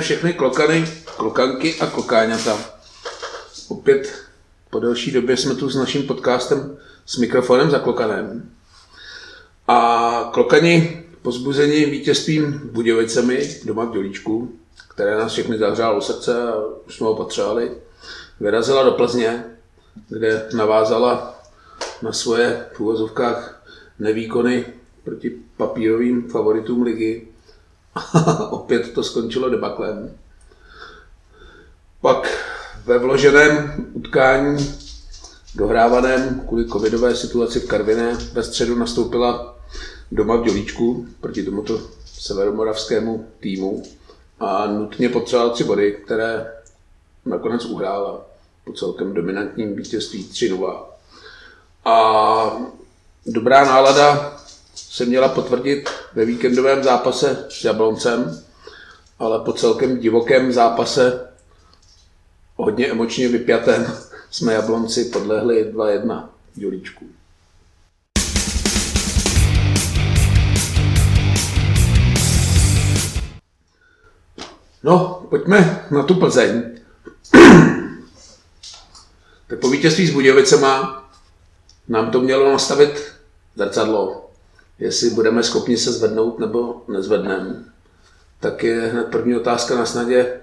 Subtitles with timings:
[0.00, 0.84] Všechny klokany,
[1.16, 2.58] klokanky a klokáňata.
[3.68, 4.22] Opět
[4.70, 8.50] po delší době jsme tu s naším podcastem s mikrofonem za klokanem.
[9.68, 14.52] A klokani pozbuzení vítězstvím Budějovicemi doma v Dělíčku,
[14.88, 16.54] které nás všechny zahřálo srdce a
[16.86, 17.70] už jsme ho potřebovali,
[18.40, 19.44] vyrazila do Plzně,
[20.08, 21.40] kde navázala
[22.02, 23.62] na svoje v úvozovkách
[23.98, 24.64] nevýkony
[25.04, 27.29] proti papírovým favoritům ligy.
[28.50, 30.16] Opět to skončilo debaklem.
[32.00, 32.46] Pak
[32.84, 34.74] ve vloženém utkání
[35.54, 39.56] dohrávaném kvůli covidové situaci v Karviné ve středu nastoupila
[40.12, 43.82] doma v Dělíčku proti tomuto severomoravskému týmu
[44.40, 46.52] a nutně potřebovala tři body, které
[47.24, 48.20] nakonec uhrála
[48.64, 50.58] po celkem dominantním vítězství 3
[51.84, 52.60] A
[53.26, 54.39] dobrá nálada
[54.90, 58.44] se měla potvrdit ve víkendovém zápase s Jabloncem,
[59.18, 61.28] ale po celkem divokém zápase,
[62.56, 63.86] hodně emočně vypjatém,
[64.30, 67.06] jsme Jablonci podlehli 2-1 Julíčku.
[74.82, 76.62] No, pojďme na tu Plzeň.
[79.46, 81.04] tak po vítězství s Budějovicema
[81.88, 83.12] nám to mělo nastavit
[83.56, 84.29] zrcadlo
[84.80, 87.64] jestli budeme schopni se zvednout nebo nezvedneme,
[88.40, 90.40] tak je hned první otázka na snadě.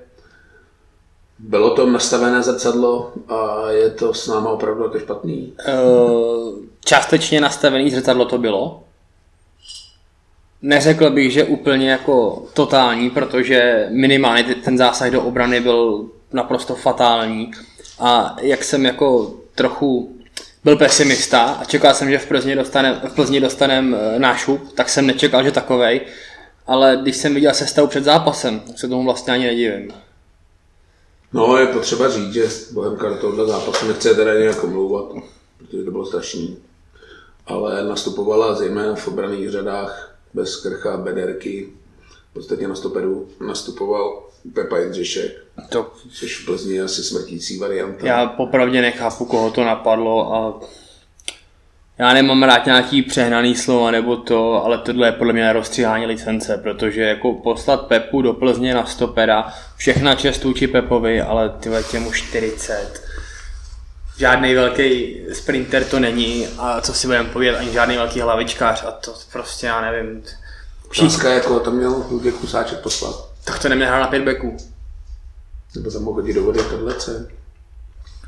[1.39, 5.53] Bylo to nastavené zrcadlo a je to s náma opravdu jako špatný?
[5.67, 5.73] Eh,
[6.85, 8.83] částečně nastavené zrcadlo to bylo.
[10.61, 17.51] Neřekl bych, že úplně jako totální, protože minimálně ten zásah do obrany byl naprosto fatální.
[17.99, 20.16] A jak jsem jako trochu
[20.63, 24.89] byl pesimista a čekal jsem, že v Plzni dostanem, v Plzni dostanem eh, nášup, tak
[24.89, 26.01] jsem nečekal, že takovej.
[26.67, 29.93] Ale když jsem viděl sestavu před zápasem, tak se tomu vlastně ani nedivím.
[31.33, 35.05] No, je potřeba říct, že Bohemka do tohohle zápasu nechce teda nějak omlouvat,
[35.57, 36.57] protože to bylo strašný.
[37.45, 41.69] Ale nastupovala zejména v obraných řadách bez krcha, bederky.
[42.29, 45.31] V podstatě na stoperu nastupoval Pepa Jindřišek.
[45.69, 45.91] To...
[46.13, 48.07] Což v Plzni je asi smrtící varianta.
[48.07, 50.59] Já popravdě nechápu, koho to napadlo a
[51.97, 56.57] já nemám rád nějaký přehnaný slova nebo to, ale tohle je podle mě rozstříhání licence,
[56.63, 62.13] protože jako poslat Pepu do Plzně na stopera, všechna čest vůči Pepovi, ale ty těmu
[62.13, 63.01] 40.
[64.17, 68.91] Žádný velký sprinter to není a co si budeme povědět, ani žádný velký hlavičkář a
[68.91, 70.23] to prostě já nevím.
[70.89, 71.29] Všichni...
[71.29, 73.26] jako to měl Luděk Kusáček poslat.
[73.47, 74.57] Tak to neměl hrát na pět backů.
[75.75, 77.27] Nebo tam mohl hodit do vody tohlece.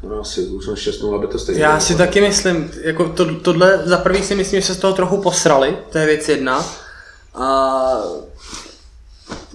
[0.03, 3.81] No asi už jsem 6 aby to stejně Já si taky myslím, jako to, tohle
[3.85, 6.65] za prvý si myslím, že se z toho trochu posrali, to je věc jedna.
[7.35, 7.81] A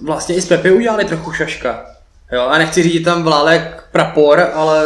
[0.03, 1.85] vlastně i z Pepe udělali trochu šaška.
[2.31, 4.85] Jo, a nechci říct tam vlálek prapor, ale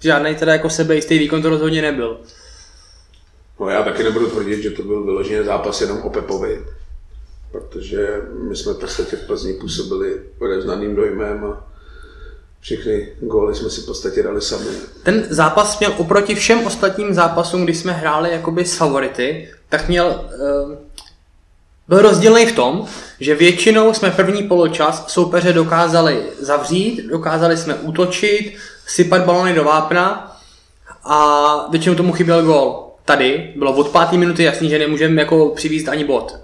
[0.00, 2.20] žádný teda jako sebejistý výkon to rozhodně nebyl.
[3.60, 6.64] No já taky nebudu tvrdit, že to byl vyloženě zápas jenom o Pepovi
[7.54, 11.66] protože my jsme v podstatě v Plzni působili odevznaným dojmem a
[12.60, 14.66] všechny góly jsme si v podstatě dali sami.
[15.02, 20.06] Ten zápas měl oproti všem ostatním zápasům, kdy jsme hráli jakoby s favority, tak měl,
[20.06, 20.74] uh,
[21.88, 22.86] byl rozdílný v tom,
[23.20, 28.56] že většinou jsme první poločas soupeře dokázali zavřít, dokázali jsme útočit,
[28.86, 30.36] sypat balony do vápna
[31.04, 32.90] a většinou tomu chyběl gól.
[33.04, 36.43] Tady bylo od páté minuty jasný, že nemůžeme jako přivízt ani bod.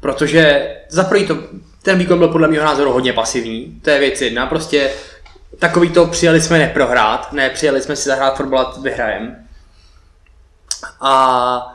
[0.00, 1.38] Protože za prvý to,
[1.82, 4.90] ten výkon byl podle mého názoru hodně pasivní, to je věc jedna, prostě
[5.58, 9.36] takový to přijeli jsme neprohrát, ne přijeli jsme si zahrát fotbal a vyhrajem.
[11.00, 11.72] A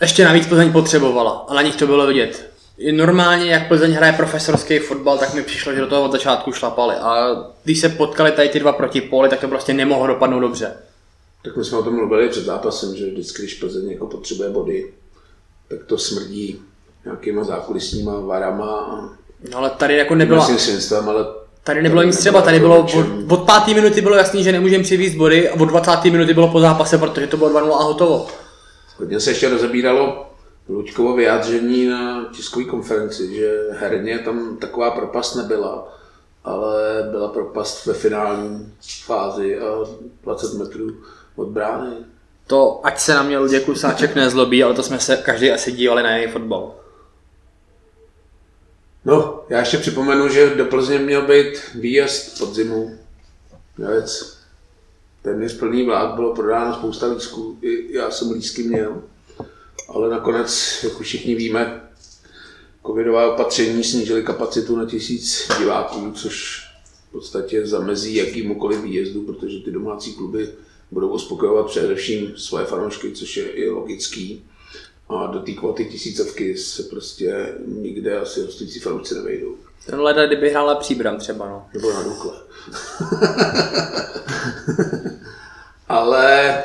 [0.00, 2.50] ještě navíc Plzeň potřebovala a na nich to bylo vidět.
[2.92, 6.94] Normálně, jak Plzeň hraje profesorský fotbal, tak mi přišlo, že do toho od začátku šlapali.
[6.94, 7.26] A
[7.64, 10.76] když se potkali tady ty dva protipóly, tak to prostě nemohlo dopadnout dobře.
[11.44, 14.92] Tak my jsme o tom mluvili před zápasem, že vždycky, když Plzeň jako potřebuje body,
[15.70, 16.62] tak to smrdí
[17.04, 19.00] nějakýma zákulisníma varama.
[19.50, 20.42] No ale tady jako nebylo...
[20.42, 21.24] Svinstvem, ale
[21.64, 22.90] Tady nebylo nic třeba, tady bylo od,
[23.28, 26.04] od páté minuty bylo jasný, že nemůžeme přivízt body a od 20.
[26.04, 28.26] minuty bylo po zápase, protože to bylo 2-0 a hotovo.
[28.98, 30.26] Hodně se ještě rozebíralo
[30.68, 35.88] Luďkovo vyjádření na tiskové konferenci, že herně tam taková propast nebyla,
[36.44, 38.74] ale byla propast ve finální
[39.04, 39.64] fázi a
[40.22, 40.96] 20 metrů
[41.36, 41.96] od brány
[42.50, 46.02] to, ať se na mě Luděk Klusáček nezlobí, ale to jsme se každý asi dívali
[46.02, 46.74] na její fotbal.
[49.04, 52.98] No, já ještě připomenu, že do Plzně měl být výjezd pod zimu.
[53.78, 54.38] Věc.
[55.22, 59.02] Téměř plný vlák, bylo prodáno spousta lístků, i já jsem lístky měl.
[59.88, 61.80] Ale nakonec, jak už všichni víme,
[62.86, 66.64] covidová opatření snížily kapacitu na tisíc diváků, což
[67.08, 70.48] v podstatě zamezí jakýmukoliv výjezdu, protože ty domácí kluby
[70.90, 74.44] budou uspokojovat především svoje fanoušky, což je i logický.
[75.08, 79.54] A do té kvoty tisícovky se prostě nikde asi hostující fanoušci nevejdou.
[79.86, 81.66] Ten leda, kdyby hrála příbram třeba, no.
[81.74, 82.30] Nebo na Dukle.
[85.88, 86.62] Ale,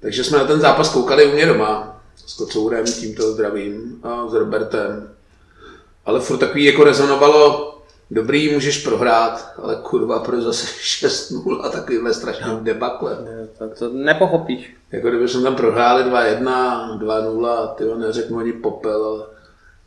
[0.00, 4.34] takže jsme na ten zápas koukali u mě doma s Kocourem, tímto zdravím, a s
[4.34, 5.10] Robertem.
[6.04, 7.75] Ale furt takový jako rezonovalo,
[8.10, 12.60] dobrý, můžeš prohrát, ale kurva, pro zase 6-0 a takovýhle strašný no.
[12.60, 13.18] debakle.
[13.24, 14.76] Ne, tak to nepochopíš.
[14.92, 19.26] Jako kdyby jsme tam prohráli 2-1, 2-0, ty neřeknu ani popel, ale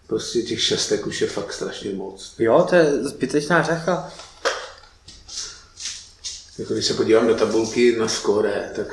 [0.08, 2.36] prostě těch šestek už je fakt strašně moc.
[2.40, 4.12] Jo, to je zbytečná řecha.
[6.60, 8.88] Jako když se podívám do tabulky na skóre, tak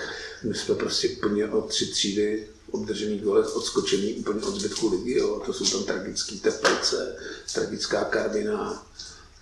[0.44, 5.19] my jsme prostě úplně o tři třídy obdržených golech odskočený úplně od zbytku ligy.
[5.19, 5.43] Jo.
[5.46, 7.17] To jsou tam tragické teplice,
[7.55, 8.87] tragická Karvina,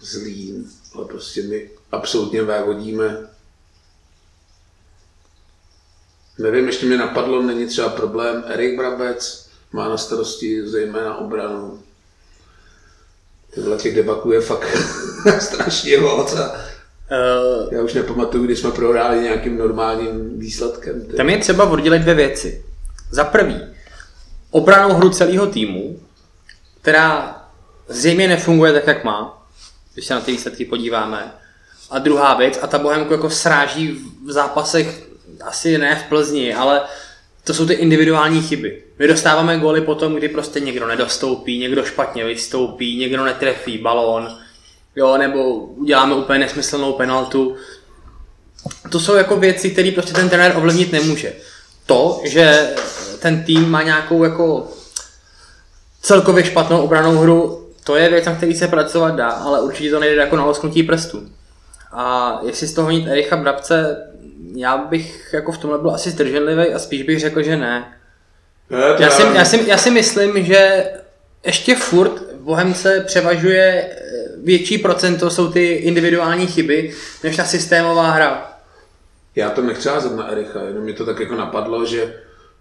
[0.00, 3.29] Zlín, ale prostě my absolutně vévodíme.
[6.38, 8.44] Nevím, ještě mě napadlo, není třeba problém.
[8.46, 11.82] Erik Brabec má na starosti zejména obranu.
[13.55, 14.67] Tyhle těch debaků je fakt
[15.41, 16.35] strašně moc.
[16.35, 16.75] A
[17.11, 21.06] Uh, Já už nepamatuju, kdy jsme prohráli nějakým normálním výsledkem.
[21.17, 22.64] Tam je třeba oddělit dvě věci.
[23.11, 23.61] Za prvý,
[24.50, 26.00] obranou hru celého týmu,
[26.81, 27.37] která
[27.88, 29.44] zřejmě nefunguje tak, jak má,
[29.94, 31.32] když se na ty výsledky podíváme.
[31.91, 35.08] A druhá věc, a ta Bohemku jako sráží v zápasech,
[35.41, 36.82] asi ne v Plzni, ale
[37.44, 38.82] to jsou ty individuální chyby.
[38.99, 44.38] My dostáváme góly potom, kdy prostě někdo nedostoupí, někdo špatně vystoupí, někdo netrefí balón,
[44.96, 47.56] jo, nebo uděláme úplně nesmyslnou penaltu.
[48.90, 51.32] To jsou jako věci, které prostě ten trenér ovlivnit nemůže.
[51.87, 52.75] To, že
[53.19, 54.73] ten tým má nějakou jako
[56.02, 60.01] celkově špatnou obranou hru, to je věc, na který se pracovat dá, ale určitě to
[60.01, 61.29] nejde jako na osknutí prstů.
[61.93, 63.97] A jestli z toho honit Ericha Brabce,
[64.57, 67.99] já bych jako v tomhle byl asi zdrženlivý a spíš bych řekl, že ne.
[68.71, 70.91] ne já, si, já, si, já si myslím, že
[71.45, 73.97] ještě furt v Bohemce převažuje
[74.45, 76.95] větší procento jsou ty individuální chyby,
[77.25, 78.51] než ta systémová hra.
[79.35, 82.15] Já to nechci házet na Ericha, jenom mě to tak jako napadlo, že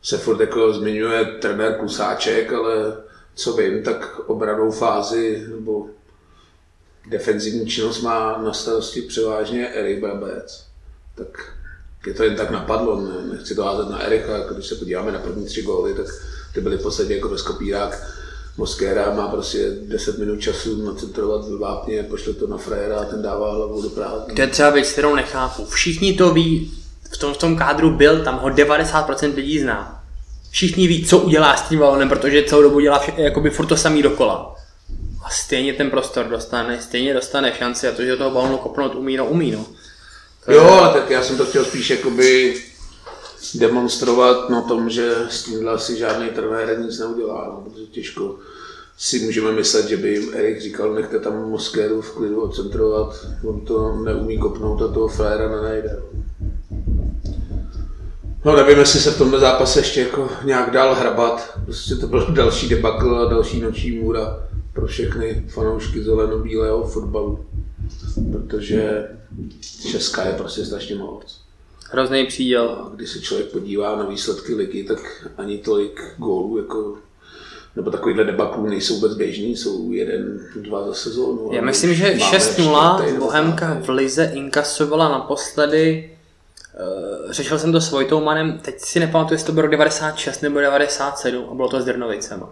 [0.04, 2.74] se furt jako zmiňuje trenér Kusáček, ale
[3.36, 5.88] co vím, tak obranou fázi nebo
[7.10, 10.66] defenzivní činnost má na starosti převážně Erik Brabec.
[11.16, 11.54] Tak
[12.08, 15.12] je to jen tak napadlo, ne, nechci to házet na Ericha, jako když se podíváme
[15.12, 16.06] na první tři góly, tak
[16.54, 18.14] ty byly v podstatě jako bez kopírák
[18.58, 23.22] Moskéra má prostě 10 minut času nacentrovat v vápně, pošle to na frajera a ten
[23.22, 24.36] dává hlavu do prázdna.
[24.36, 25.66] To je třeba věc, kterou nechápu.
[25.66, 26.74] Všichni to ví,
[27.14, 30.03] v tom, v tom kádru byl, tam ho 90% lidí zná.
[30.54, 33.78] Všichni ví, co udělá s tím balonem, protože celou dobu dělá vše, jakoby furt to
[33.78, 34.56] samý dokola.
[35.26, 39.18] A stejně ten prostor dostane, stejně dostane šanci a to, že toho balonu kopnout umí,
[39.18, 39.66] no umí, no.
[40.46, 41.02] To jo, je...
[41.02, 42.62] tak já jsem to chtěl spíš jakoby
[43.54, 48.36] demonstrovat na tom, že s tímhle asi žádný trenér nic neudělá, no, protože těžko
[48.98, 53.62] si můžeme myslet, že by jim Erik říkal, nechte tam Moskéru v klidu odcentrovat, on
[53.62, 56.02] to neumí kopnout a toho frajera nenajde.
[58.46, 61.60] No nevím, jestli se v tomhle zápase ještě jako nějak dál hrabat.
[61.66, 67.46] Prostě to byl další debakl a další noční můra pro všechny fanoušky zeleno-bílého fotbalu.
[68.32, 69.08] Protože
[69.92, 71.42] Česká je prostě strašně moc.
[71.92, 72.70] Hrozný příděl.
[72.70, 76.98] A když se člověk podívá na výsledky ligy, tak ani tolik gólů jako
[77.76, 81.50] nebo takovýhle debaklů nejsou vůbec běžný, jsou jeden, dva za sezónu.
[81.54, 86.13] Já myslím, že 6-0 Bohemka v Lize inkasovala naposledy
[87.30, 91.54] řešil jsem to s Vojtoumanem, teď si nepamatuju, jestli to bylo 96 nebo 97 a
[91.54, 92.50] bylo to s Drnovicema.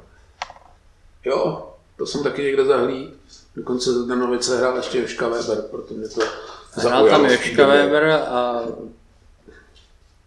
[1.25, 3.13] Jo, to jsem taky někde zahlí.
[3.55, 6.21] Dokonce Drnovice hrál ještě Joška Weber, proto mě to
[6.75, 7.05] zaujalo.
[7.05, 8.63] Hrál tam Joška Weber a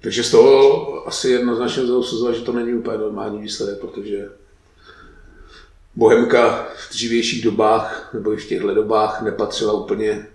[0.04, 4.28] takže z toho asi jednoznačně lze že to není úplně normální výsledek, protože
[5.94, 10.26] Bohemka v dřívějších dobách, nebo i v těchto dobách nepatřila úplně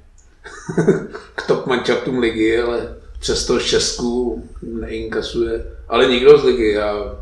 [1.36, 6.72] k top mančaftům ligy, ale přesto Česku neinkasuje, ale nikdo z ligy.
[6.72, 7.16] Já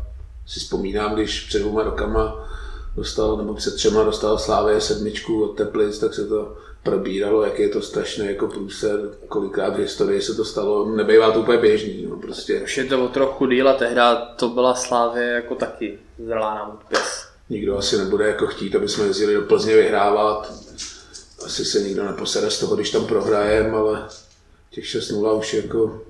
[0.46, 2.48] si vzpomínám, když před dvěma rokama
[2.96, 7.68] dostal, nebo před třema dostal Slávě sedmičku od Teplic, tak se to probíralo, jak je
[7.68, 12.06] to strašné jako průser, kolikrát v historii se to stalo, nebývá to úplně běžný.
[12.10, 12.60] No, prostě.
[12.60, 14.00] Už je to o trochu díl a tehdy
[14.36, 17.24] to byla Slávě jako taky zralá na odpis.
[17.50, 20.52] Nikdo asi nebude jako chtít, aby jsme jezdili do Plzně vyhrávat.
[21.44, 24.08] Asi se nikdo neposede z toho, když tam prohrajem, ale
[24.78, 26.00] těch 6-0 už jako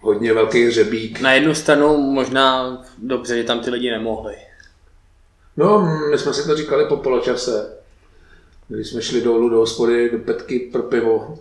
[0.00, 1.20] hodně velký řebík.
[1.20, 4.34] Na jednu stranu možná dobře, že tam ty lidi nemohli.
[5.56, 7.76] No, my jsme si to říkali po poločase,
[8.68, 11.38] když jsme šli dolů do hospody, do petky pro pivo,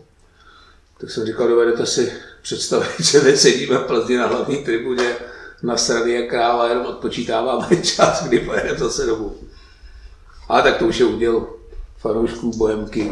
[0.97, 5.15] tak jsem říkal, dovedete si představit, že my sedíme v Plzni na hlavní tribuně,
[5.63, 9.35] na straně je kráva, jenom odpočítáváme čas, kdy pojedeme zase domů.
[10.49, 11.47] A tak to už je uděl
[11.97, 13.11] fanoušků Bohemky.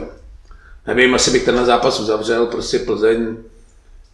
[0.87, 3.37] Nevím, asi bych ten na zápas uzavřel, prostě Plzeň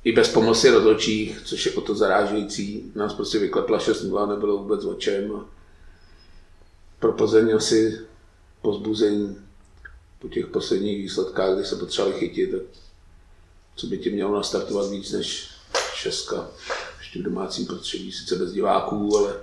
[0.03, 2.91] i bez pomoci rozhodčích, což je o to zarážející.
[2.95, 5.45] Nás prostě vyklepla 6-0, nebylo vůbec o čem.
[6.99, 7.99] Pro Plzeň asi
[8.61, 9.37] pozbuzení
[10.19, 12.61] po těch posledních výsledkách, kdy se potřebovali chytit, tak
[13.75, 15.49] co by ti mělo nastartovat víc než
[15.93, 16.47] šestka,
[16.97, 19.35] ještě v domácím prostředí, sice bez diváků, ale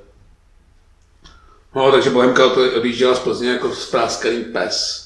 [1.75, 5.04] No, takže Bohemka odjížděla z Plzně jako spráskaný pes.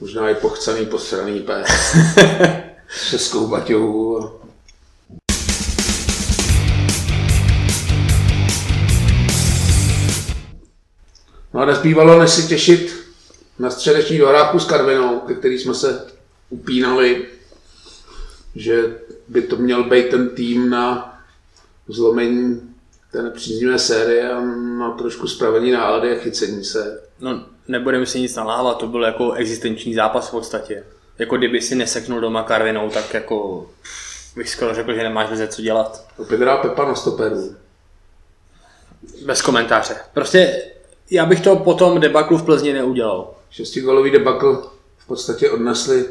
[0.00, 1.96] Možná i pochcený, posraný pes.
[3.10, 4.40] Českou baťou.
[11.54, 12.96] No a nezbývalo než si těšit
[13.58, 16.06] na středeční dohrávku s Karvinou, ke který jsme se
[16.50, 17.26] upínali,
[18.54, 18.98] že
[19.28, 21.14] by to měl být ten tým na
[21.88, 22.74] zlomení
[23.12, 24.40] té nepříznivé série a
[24.78, 27.00] na trošku spravení nálady a chycení se.
[27.20, 30.84] No, nebudeme si nic nalávat, to byl jako existenční zápas v podstatě.
[31.18, 33.66] Jako kdyby si neseknul doma Karvinou, tak jako
[34.36, 36.06] bych skoro řekl, že nemáš vůbec co dělat.
[36.16, 37.56] Opět hrá Pepa na stoperu.
[39.24, 39.96] Bez komentáře.
[40.14, 40.62] Prostě
[41.10, 43.34] já bych to potom debaklu v Plzni neudělal.
[43.50, 46.04] Šestigolový debakl v podstatě odnesli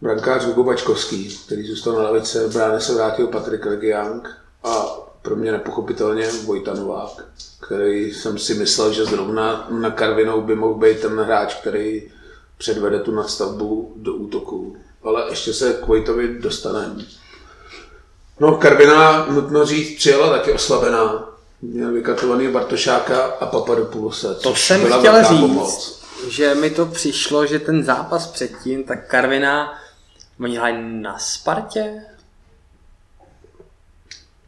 [0.00, 4.28] brankář Hugo Bačkovský, který zůstal na lavice, v bráně se vrátil Patrik Legiang
[4.64, 4.86] a
[5.22, 7.24] pro mě nepochopitelně Vojta Novák,
[7.60, 12.12] který jsem si myslel, že zrovna na Karvinou by mohl být ten hráč, který
[12.58, 14.76] předvede tu nastavbu do útoku.
[15.02, 17.04] Ale ještě se k Vojtovi dostaneme.
[18.40, 21.28] No, Karvina, nutno říct, přijela taky oslabená.
[21.62, 24.34] Měl vykatovaný Bartošáka a Papadopoulose.
[24.34, 26.02] To jsem chtěl říct, pomoc.
[26.28, 29.78] že mi to přišlo, že ten zápas předtím, tak Karvina,
[30.40, 32.02] oni hrají na Spartě?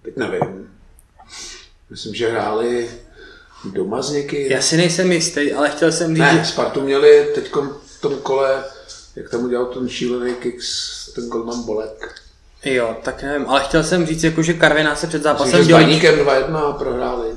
[0.03, 0.71] Teď nevím.
[1.91, 2.91] Myslím, že hráli
[3.73, 4.53] doma s někým.
[4.53, 6.19] Já si nejsem jistý, ale chtěl jsem říct...
[6.19, 7.53] Ne, Spartu měli teď
[7.87, 8.65] v tom kole,
[9.17, 12.15] jak tam udělal ten šílený kicks, ten golman Bolek.
[12.65, 15.73] Jo, tak nevím, ale chtěl jsem říct, jako, že Karviná se před zápasem Myslím, že
[15.73, 17.29] s Baníkem 2-1 prohráli.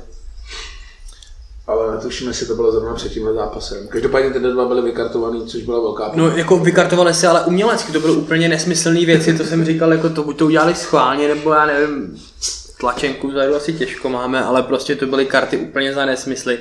[1.66, 3.88] Ale netuším, jestli to bylo zrovna před tímhle zápasem.
[3.88, 6.10] Každopádně ty dva byly vykartovaný, což byla velká.
[6.14, 10.10] No, jako vykartovali se, ale umělecky to byly úplně nesmyslné věci, to jsem říkal, jako
[10.10, 12.20] to buď to udělali schválně, nebo já nevím,
[12.80, 16.58] tlačenku vzadu asi těžko máme, ale prostě to byly karty úplně za nesmysly.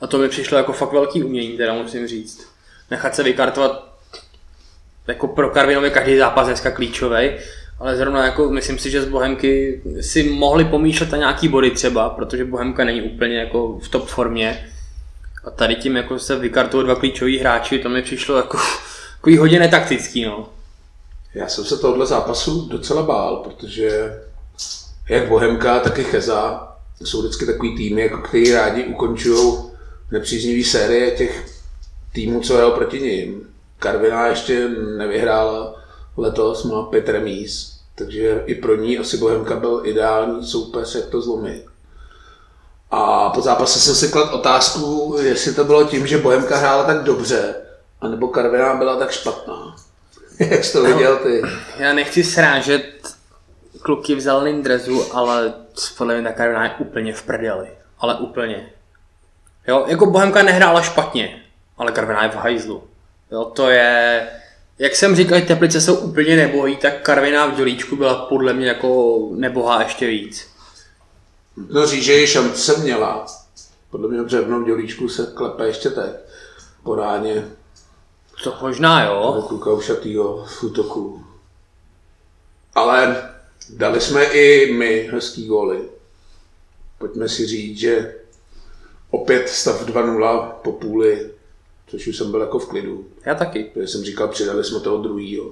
[0.00, 2.46] A to mi přišlo jako fakt velký umění, teda musím říct.
[2.90, 3.92] Nechat se vykartovat
[5.06, 7.30] jako pro Karvinovi každý zápas dneska klíčový,
[7.78, 12.10] ale zrovna jako myslím si, že z Bohemky si mohli pomýšlet na nějaký body třeba,
[12.10, 14.68] protože Bohemka není úplně jako v top formě.
[15.44, 18.58] A tady tím jako se vykartují dva klíčoví hráči, to mi přišlo jako
[19.16, 20.48] takový hodně netaktický, no.
[21.34, 24.20] Já jsem se tohohle zápasu docela bál, protože
[25.08, 26.72] jak Bohemka, tak i Cheza
[27.04, 29.54] jsou vždycky takový týmy, jako který rádi ukončují
[30.12, 31.46] nepříznivý série těch
[32.12, 33.40] týmů, co hrajou proti ním.
[33.78, 34.68] Karviná ještě
[34.98, 35.74] nevyhrála
[36.16, 41.22] letos, má pět remíz, takže i pro ní asi Bohemka byl ideální soupeř, jak to
[41.22, 41.66] zlomit.
[42.90, 47.02] A po zápase jsem si kladl otázku, jestli to bylo tím, že Bohemka hrála tak
[47.02, 47.54] dobře,
[48.00, 49.76] anebo Karviná byla tak špatná.
[50.38, 51.42] jak jsi to viděl ty?
[51.78, 52.84] Já nechci srážet
[53.82, 55.54] kluky v zeleném drezu, ale
[55.98, 57.68] podle mě ta Karviná je úplně v prdeli.
[57.98, 58.70] Ale úplně.
[59.68, 61.42] Jo, jako Bohemka nehrála špatně,
[61.78, 62.84] ale Karviná je v hajzlu.
[63.30, 64.28] Jo, to je...
[64.78, 69.18] Jak jsem říkal, Teplice jsou úplně nebohý, tak Karviná v Dělíčku byla podle mě jako
[69.32, 70.48] nebohá ještě víc.
[71.70, 73.26] No říct, že ji šance měla.
[73.90, 76.10] Podle mě břevno v Dělíčku se klepe ještě teď.
[76.82, 77.48] Po ráně.
[78.44, 79.44] To možná jo.
[79.48, 81.24] Kluka ušatýho v útoku.
[82.74, 83.30] Ale
[83.70, 85.88] dali jsme i my hezký góly.
[86.98, 88.14] Pojďme si říct, že
[89.10, 91.30] opět stav 2-0 po půli
[91.86, 93.06] což už jsem byl jako v klidu.
[93.24, 93.70] Já taky.
[93.74, 95.50] Protože jsem říkal, přidali jsme toho druhýho.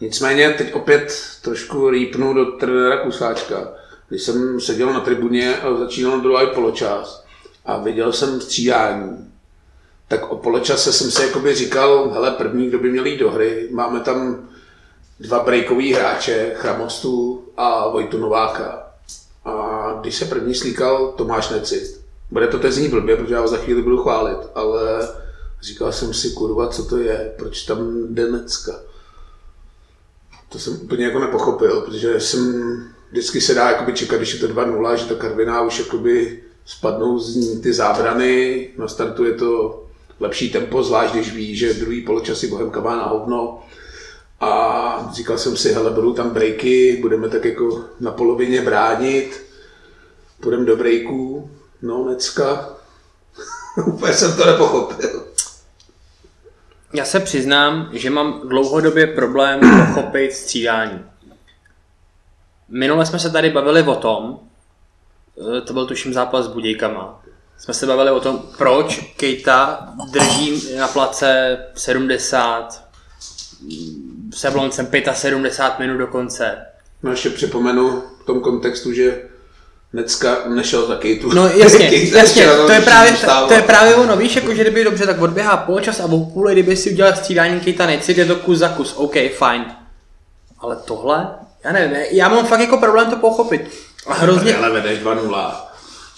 [0.00, 3.68] Nicméně teď opět trošku rýpnu do trenéra Kusáčka.
[4.08, 7.24] Když jsem seděl na tribuně a začínal druhý poločas
[7.64, 9.30] a viděl jsem střídání,
[10.08, 13.68] tak o poločase jsem si jakoby říkal, hele, první, kdo by měl jít do hry,
[13.72, 14.48] máme tam
[15.20, 18.86] dva breakový hráče, Chramostu a Vojtu Nováka.
[19.44, 23.48] A když se první slíkal Tomáš Necit, bude to teď zní blbě, protože já ho
[23.48, 25.08] za chvíli budu chválit, ale
[25.62, 28.72] říkal jsem si, kurva, co to je, proč tam jde Necka.
[30.48, 32.74] To jsem úplně jako nepochopil, protože jsem
[33.10, 37.18] vždycky se dá jakoby čekat, když je to 2-0, že ta Karviná už jakoby spadnou
[37.18, 39.84] z ní ty zábrany, nastartuje to
[40.20, 43.62] lepší tempo, zvlášť když ví, že druhý poločasy Bohemka má na hovno.
[44.40, 49.42] A říkal jsem si, hele, budou tam breaky, budeme tak jako na polovině bránit,
[50.40, 51.50] půjdeme do breaků,
[51.84, 52.68] no dneska
[53.86, 55.26] úplně jsem to nepochopil.
[56.92, 59.60] Já se přiznám, že mám dlouhodobě problém
[59.94, 61.04] pochopit střídání.
[62.68, 64.40] Minule jsme se tady bavili o tom,
[65.58, 67.22] eh, to byl tuším zápas s Budějkama,
[67.58, 72.88] jsme se bavili o tom, proč Kejta drží na place 70,
[74.34, 76.66] s Jabloncem 75 minut do konce.
[77.02, 79.28] No ještě připomenu v tom kontextu, že
[79.94, 81.34] Necka nešel za Kejtu.
[81.34, 83.12] No jasně, jasně, to je, právě,
[83.48, 86.76] to je právě ono, víš, jako že kdyby dobře, tak odběhá poločas a půli, kdyby
[86.76, 89.64] si udělal střídání Kejta Necit, je to kus za kus, OK, fajn.
[90.58, 91.28] Ale tohle,
[91.64, 93.70] já nevím, já mám fakt jako problém to pochopit.
[94.06, 94.56] A hrozně...
[94.56, 95.52] Ale vedeš 2-0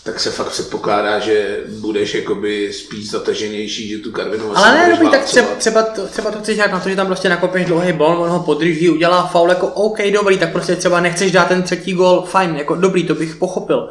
[0.07, 5.11] tak se fakt předpokládá, že budeš jakoby spíš zataženější, že tu Karvinu Ale ne, dobrý,
[5.11, 8.23] tak třeba, třeba, to, třeba to chceš na to, že tam prostě nakopeš dlouhý bol,
[8.23, 11.93] on ho podrží, udělá faul, jako OK, dobrý, tak prostě třeba nechceš dát ten třetí
[11.93, 13.91] gol, fajn, jako dobrý, to bych pochopil.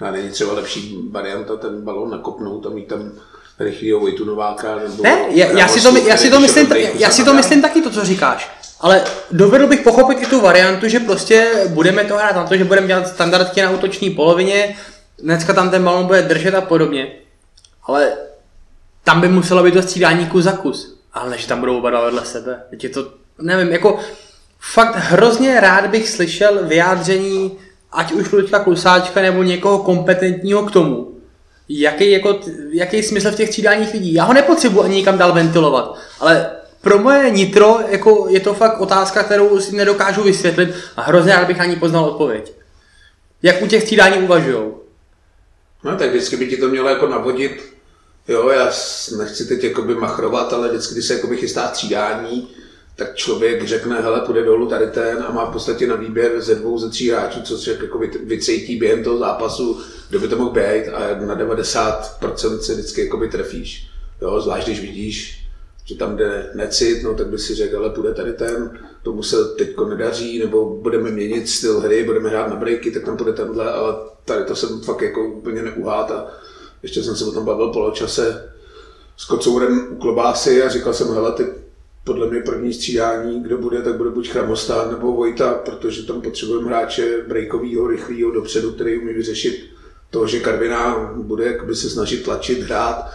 [0.00, 3.12] A není třeba lepší varianta ten balon nakopnout a mít tam
[3.58, 7.24] rychlýho Vojtu Nováka nebo Ne, já, já, si to, já, si to myslím, já si
[7.24, 8.50] to myslím taky to, co říkáš.
[8.80, 12.64] Ale dovedl bych pochopit i tu variantu, že prostě budeme to hrát na to, že
[12.64, 14.76] budeme dělat standardky na útoční polovině,
[15.18, 17.12] dneska tam ten balon bude držet a podobně,
[17.84, 18.12] ale
[19.04, 20.96] tam by muselo být to střídání kus za kus.
[21.12, 22.62] Ale než tam budou oba vedle sebe.
[22.70, 23.98] Teď je to, nevím, jako
[24.60, 27.58] fakt hrozně rád bych slyšel vyjádření
[27.92, 31.12] ať už Luďka Klusáčka nebo někoho kompetentního k tomu,
[31.68, 32.40] jaký, jako,
[32.72, 34.14] jaký smysl v těch střídáních vidí.
[34.14, 38.80] Já ho nepotřebuji ani nikam dál ventilovat, ale pro moje nitro jako je to fakt
[38.80, 42.52] otázka, kterou si nedokážu vysvětlit a hrozně rád bych ani poznal odpověď.
[43.42, 44.80] Jak u těch střídání uvažujou?
[45.86, 47.74] No tak vždycky by ti to mělo jako navodit,
[48.28, 48.72] jo, já
[49.18, 52.48] nechci teď jakoby machrovat, ale vždycky, když se jakoby chystá střídání,
[52.96, 56.54] tak člověk řekne, hele, půjde dolů tady ten a má v podstatě na výběr ze
[56.54, 60.50] dvou, ze tří hráčů, co se jako vycejtí během toho zápasu, kdo by to mohl
[60.50, 63.88] být a na 90% se vždycky jakoby trefíš.
[64.22, 65.46] Jo, zvlášť když vidíš,
[65.84, 69.36] že tam jde necit, no tak by si řekl, ale půjde tady ten, tomu se
[69.44, 73.72] teď nedaří, nebo budeme měnit styl hry, budeme hrát na breaky, tak tam půjde tenhle,
[73.72, 76.26] ale tady to jsem fakt jako úplně neuhát a
[76.82, 78.52] ještě jsem se o tom bavil poločase
[79.16, 81.44] s kocourem u klobásy a říkal jsem, hele, ty
[82.04, 86.68] podle mě první střídání, kdo bude, tak bude buď Chramostán nebo Vojta, protože tam potřebujeme
[86.68, 89.64] hráče breakového, rychlého dopředu, který umí vyřešit
[90.10, 93.10] to, že Karviná bude jakoby se snažit tlačit, hrát,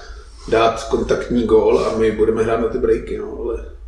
[0.47, 3.80] dát kontaktní gól a my budeme hrát na ty breaky, no, ale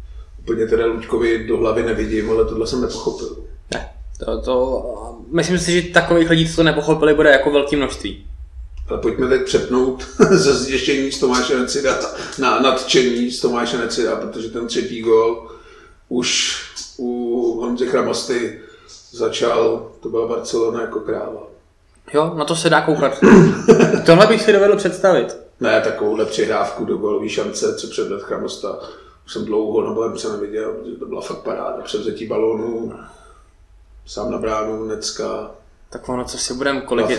[0.44, 3.38] úplně teda Luďkovi do hlavy nevidím, ale tohle jsem nepochopil.
[3.74, 3.90] Ne,
[4.26, 4.84] to, to,
[5.32, 8.26] myslím si, že takových lidí, co to nepochopili, bude jako velké množství.
[8.90, 12.00] Ale pojďme teď přepnout ze zděšení z Tomáše Necida
[12.40, 15.48] na nadčení z Tomáše Necida, protože ten třetí gol
[16.10, 16.62] už
[16.98, 18.60] u Honzy Chramasty
[19.12, 21.48] začal, to byla Barcelona jako kráva.
[22.14, 23.20] Jo, na to se dá koukat.
[24.06, 25.38] Tohle bych si dovedl představit.
[25.60, 28.80] Ne, takovouhle přihrávku do golový šance, co předved Chramosta.
[29.26, 31.82] Už jsem dlouho na Bohemce neviděl, protože to byla fakt paráda.
[31.84, 32.94] Převzetí balónu,
[34.06, 35.52] sám na bránu, Necka,
[35.94, 37.18] tak ono, co si budeme, kolik, je,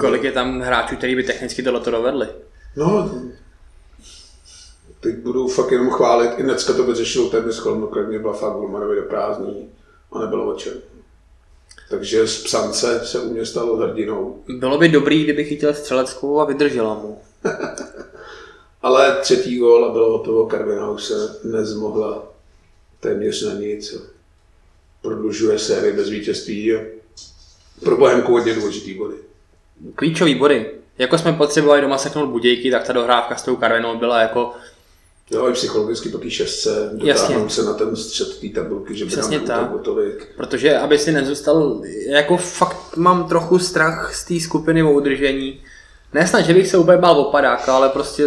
[0.00, 2.28] kolik je tam hráčů, který by technicky tohle to dovedli?
[2.76, 3.10] No,
[5.00, 9.02] teď budu fakt jenom chválit, i dneska to vyřešil ten chladnokrevně byla fakt Golmanovi do
[9.02, 9.68] prázdní
[10.12, 10.72] a nebylo o čem.
[11.90, 14.42] Takže z psance se u mě stalo hrdinou.
[14.48, 17.18] Bylo by dobrý, kdyby chytil střeleckou a vydržela mu.
[18.82, 22.22] Ale třetí gól a bylo hotovo, Karviná už se nezmohla
[23.00, 23.94] téměř na nic.
[25.02, 26.74] Prodlužuje sérii bez vítězství
[27.84, 29.16] pro Bohemku hodně důležitý body.
[29.94, 30.70] Klíčový body.
[30.98, 34.52] Jako jsme potřebovali doma seknout budějky, tak ta dohrávka s tou Karvinou byla jako
[35.30, 39.10] Jo, i psychologicky po té šestce dotáhnout se na ten střed té tabulky, že by
[39.10, 39.82] Přesně nám tak.
[39.82, 40.28] tolik.
[40.36, 45.60] Protože aby si nezůstal, jako fakt mám trochu strach z té skupiny o udržení.
[46.14, 48.24] Nesnad, že bych se úplně bál opadáka, ale prostě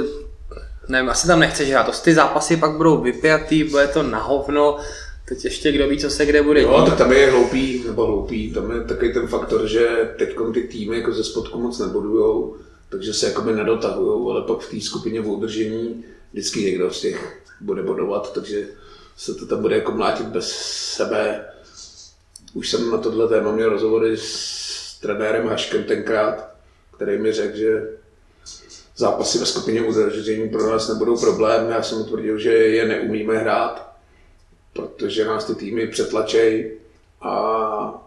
[0.88, 1.84] nevím, asi tam nechceš hrát.
[1.84, 4.78] To ty zápasy pak budou vypjatý, bude to na hovno.
[5.26, 8.54] Teď ještě kdo ví, co se kde bude Jo, tak tam je hloupý, nebo hloupý,
[8.54, 12.56] tam je takový ten faktor, že teď ty týmy jako ze spodku moc nebudujou,
[12.90, 17.44] takže se jakoby nedotahujou, ale pak v té skupině v udržení vždycky někdo z těch
[17.62, 18.68] bude bodovat, takže
[19.18, 20.52] se to tam bude jako mlátit bez
[20.96, 21.46] sebe.
[22.54, 26.50] Už jsem na tohle téma měl rozhovory s trenérem Haškem tenkrát,
[26.96, 27.88] který mi řekl, že
[28.96, 31.70] zápasy ve skupině udržení pro nás nebudou problém.
[31.70, 33.94] Já jsem utvrdil, že je neumíme hrát,
[34.74, 36.78] protože nás ty týmy přetlačej
[37.22, 38.04] a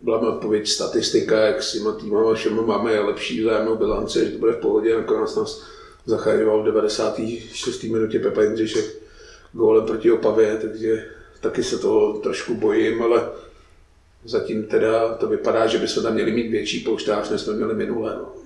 [0.00, 4.38] byla mi odpověď statistika, jak s těma týmama všema máme lepší vzájemnou bilanci, že to
[4.38, 5.62] bude v pohodě, nakonec nás
[6.06, 7.82] zachraňoval v 96.
[7.82, 8.84] minutě Pepa Jindřišek
[9.52, 11.06] gólem proti Opavě, takže
[11.40, 13.28] taky se toho trošku bojím, ale
[14.24, 18.14] zatím teda to vypadá, že bychom tam měli mít větší pouštář, než jsme měli minule.
[18.16, 18.39] No.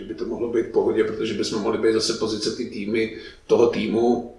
[0.00, 3.16] Že by to mohlo být v pohodě, protože bychom mohli být zase pozice ty týmy,
[3.46, 4.34] toho týmu,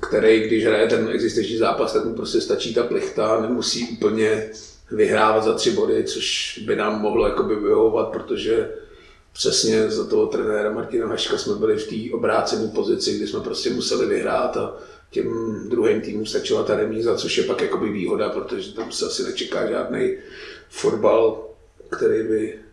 [0.00, 4.50] který, když hraje ten existenční zápas, tak mu prostě stačí ta plichta, nemusí úplně
[4.90, 8.70] vyhrávat za tři body, což by nám mohlo jakoby vyhovovat, protože
[9.32, 13.70] přesně za toho trenéra Martina Haška jsme byli v té obrácené pozici, kdy jsme prostě
[13.70, 14.76] museli vyhrát a
[15.10, 15.28] těm
[15.68, 19.66] druhým týmům stačila ta remíza, což je pak jakoby výhoda, protože tam se asi nečeká
[19.66, 20.16] žádný
[20.68, 21.48] fotbal,
[21.90, 22.65] který by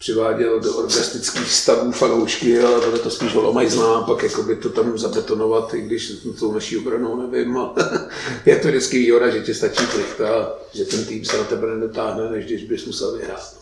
[0.00, 5.74] přiváděl do orgastických stavů fanoušky, ale bude to spíš holomajzná, pak jakoby to tam zabetonovat,
[5.74, 7.58] i když tou naší obranou nevím.
[8.46, 12.30] Je to vždycky výhoda, že ti stačí plichta, že ten tým se na tebe nedotáhne,
[12.30, 13.54] než když bys musel vyhrát.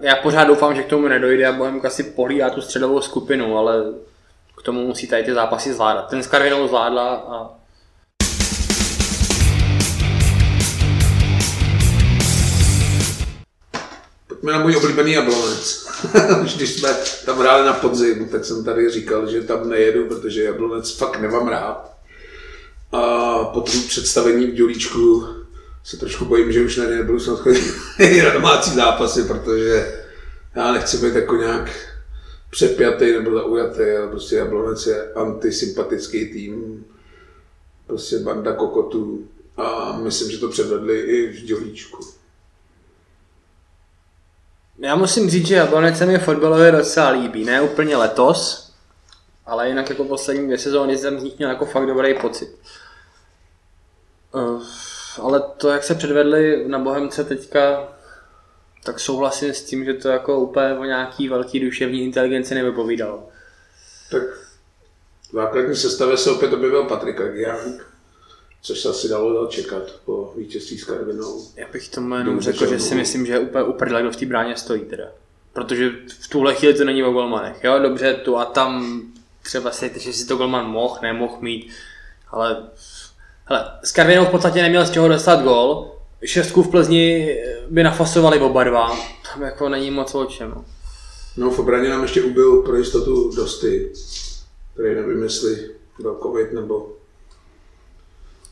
[0.00, 3.84] Já pořád doufám, že k tomu nedojde a Bohemka si pohlídá tu středovou skupinu, ale
[4.58, 6.08] k tomu musí tady ty zápasy zvládat.
[6.10, 7.57] Ten s Karvinou zvládla a
[14.42, 15.88] Na můj oblíbený jablonec.
[16.44, 20.44] Už když jsme tam hráli na podzim, tak jsem tady říkal, že tam nejedu, protože
[20.44, 21.92] jablonec fakt nemám rád.
[22.92, 25.28] A po tom představení v Dělíčku
[25.84, 27.74] se trošku bojím, že už na nebudu snad chodit
[28.24, 29.94] na domácí zápasy, protože
[30.54, 31.70] já nechci být jako nějak
[32.50, 36.84] přepjatý nebo zaujatý, ale prostě Jablonec je antisympatický tým,
[37.86, 42.17] prostě banda kokotů a myslím, že to předvedli i v Dělíčku.
[44.78, 48.72] Já musím říct, že Jablonec se mi fotbalově docela líbí, ne úplně letos,
[49.46, 52.58] ale jinak jako poslední dvě sezóny jsem z nich měl jako fakt dobrý pocit.
[54.32, 54.62] Uh,
[55.22, 57.88] ale to, jak se předvedli na Bohemce teďka,
[58.84, 63.28] tak souhlasím s tím, že to jako úplně o nějaký velký duševní inteligenci nevypovídalo.
[64.10, 64.22] Tak
[65.30, 67.86] v základní sestavě se opět objevil Patrik Agiank,
[68.62, 71.42] což se asi dalo čekat po vítězství s Karvinou.
[71.56, 74.26] Já bych tomu jenom řekl, že si myslím, že je úplně uprdele, kdo v té
[74.26, 75.04] bráně stojí teda.
[75.52, 75.90] Protože
[76.20, 77.64] v tuhle chvíli to není o golmanech.
[77.64, 79.02] Jo, dobře, tu a tam
[79.42, 81.72] třeba si, že si to golman mohl, nemohl mít,
[82.30, 82.66] ale
[83.44, 85.94] hele, s Karvinou v podstatě neměl z čeho dostat gol,
[86.24, 87.36] šestku v Plzni
[87.70, 88.96] by nafasovali oba dva,
[89.32, 90.64] tam jako není moc o čem.
[91.36, 93.92] No v obraně nám ještě ubil pro jistotu Dosty,
[94.74, 96.92] který nevím, jestli byl covid nebo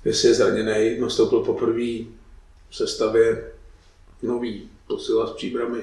[0.07, 2.05] jestli je zraněný, nastoupil poprvé
[2.71, 3.53] v sestavě
[4.23, 5.79] nový posila s příbrami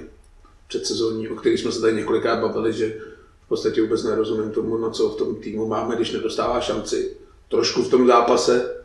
[0.67, 2.97] předsezónní, o kterých jsme se tady několikrát bavili, že
[3.45, 7.17] v podstatě vůbec nerozumím tomu, na co v tom týmu máme, když nedostává šanci.
[7.49, 8.75] Trošku v tom zápase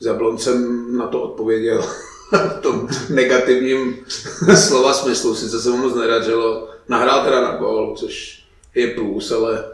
[0.00, 1.82] s Jabloncem na to odpověděl
[2.32, 4.04] v tom negativním
[4.56, 5.34] slova smyslu.
[5.34, 6.68] Sice se mu moc neradilo.
[6.88, 9.64] Nahrál teda na gol, což je plus, ale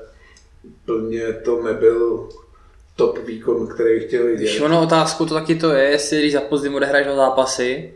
[0.85, 2.29] plně to nebyl
[2.97, 4.45] top výkon, který chtěl vidět.
[4.45, 7.95] Když ono otázku to taky to je, jestli když za pozdím odehraješ do zápasy,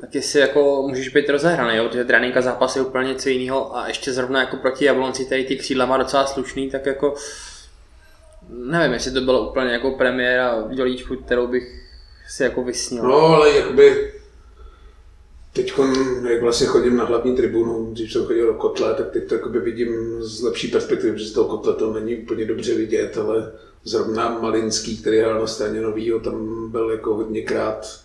[0.00, 1.88] tak jestli jako můžeš být rozehraný, jo?
[1.88, 5.56] protože tréninka zápasy je úplně něco jiného a ještě zrovna jako proti Jablonci tady ty
[5.56, 7.14] křídla má docela slušný, tak jako
[8.48, 11.80] nevím, jestli to bylo úplně jako premiéra v dělíčku, kterou bych
[12.28, 13.02] si jako vysnil.
[13.02, 14.12] No, ale jakoby
[15.52, 15.72] teď,
[16.30, 20.22] jak vlastně chodím na hlavní tribunu, když jsem chodil do kotle, tak teď to vidím
[20.22, 23.52] z lepší perspektivy, protože z toho kotle to není úplně dobře vidět, ale
[23.84, 28.00] zrovna Malinský, který hrál na straně novýho, tam byl jako hodněkrát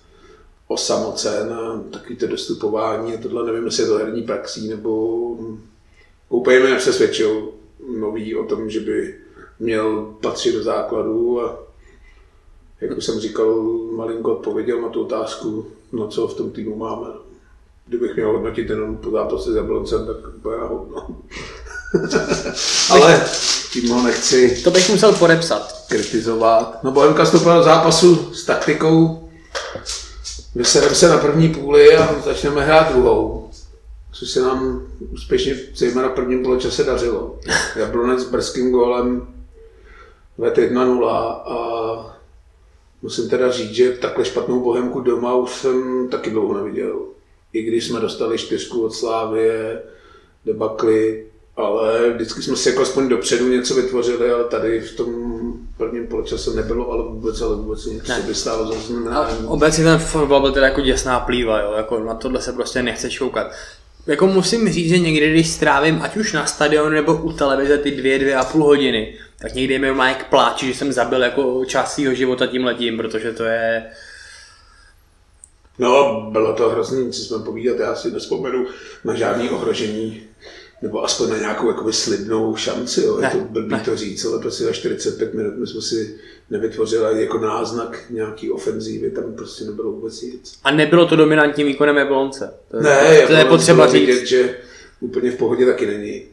[0.68, 5.30] osamocen a takový to dostupování a tohle nevím, jestli je to herní praxí, nebo
[6.30, 7.50] úplně mě nepřesvědčil
[8.00, 9.16] nový o tom, že by
[9.60, 11.60] měl patřit do základu a
[12.82, 13.64] jak už jsem říkal,
[13.96, 17.08] malinko odpověděl na tu otázku, no co v tom týmu máme.
[17.88, 21.08] Kdybych měl hodnotit jenom po zápase s Jabloncem, tak úplně hodno.
[22.92, 23.26] Ale
[23.82, 25.86] tím ho nechci To bych musel podepsat.
[25.90, 26.80] kritizovat.
[26.84, 29.30] No Bohemka vstoupila do zápasu s taktikou,
[30.56, 33.50] vyserem se na první půli a začneme hrát druhou.
[34.14, 37.40] Což se nám úspěšně zejména v prvním poločase dařilo.
[37.76, 39.28] Jablonec s brzkým gólem
[40.38, 41.08] ved 1-0
[41.46, 42.18] a
[43.02, 47.00] musím teda říct, že takhle špatnou Bohemku doma už jsem taky dlouho neviděl.
[47.54, 49.82] I když jsme dostali čtyřku od Slávie,
[50.46, 51.26] debakly,
[51.58, 55.10] ale vždycky jsme si jako aspoň dopředu něco vytvořili, ale tady v tom
[55.78, 59.48] prvním poločase nebylo, ale vůbec, ale vůbec nic, co by stálo za znamenání.
[59.48, 61.74] obecně ten fotbal byl teda jako děsná plýva, jo?
[61.78, 63.52] Jako na tohle se prostě nechce koukat.
[64.08, 67.92] Jako musím říct, že někdy, když strávím, ať už na stadionu nebo u televize ty
[67.92, 71.66] dvě, dvě a půl hodiny, tak někdy mi má jak pláči, že jsem zabil jako
[71.66, 73.86] část svého života tím letím, protože to je...
[75.80, 78.66] No, bylo to hrozný, co jsme povídat, já si nespomenu
[79.04, 80.24] na žádný ohrožení,
[80.82, 83.20] nebo aspoň na nějakou jakoby slibnou šanci, jo.
[83.22, 86.18] je to blbý to říct, ale prostě za 45 minut my jsme si
[86.50, 90.60] nevytvořili jako náznak nějaký ofenzívy, tam prostě nebylo vůbec nic.
[90.64, 92.54] A nebylo to dominantním výkonem Jablonce?
[92.72, 94.08] To, ne, to, to je potřeba říct.
[94.08, 94.58] Vidět, že
[95.00, 96.24] úplně v pohodě taky není.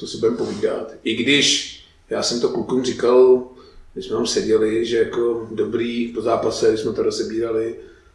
[0.00, 0.94] To si budeme povídat.
[1.04, 1.76] I když
[2.10, 3.48] já jsem to klukům říkal,
[3.92, 7.74] když jsme tam seděli, že jako dobrý po zápase, když jsme to rozebírali,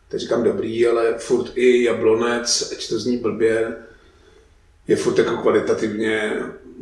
[0.10, 3.76] tak říkám dobrý, ale furt i Jablonec, ať to zní blbě,
[4.88, 6.34] je furt jako kvalitativně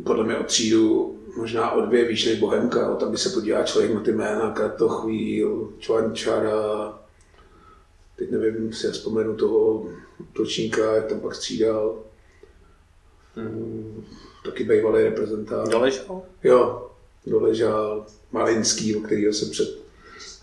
[0.04, 2.94] podle mě o třídu možná o dvě výš než Bohemka.
[2.94, 6.98] Tam by se podívá člověk na ty jména, Kratochvíl, Čvančara,
[8.16, 9.86] teď nevím, si já vzpomenu toho
[10.32, 11.98] točníka, jak tam pak střídal.
[13.36, 14.04] Mm,
[14.44, 15.70] taky bývalý reprezentant.
[15.70, 16.22] Doležal?
[16.44, 16.90] Jo,
[17.26, 18.06] doležal.
[18.32, 19.78] Malinský, o kterého jsem před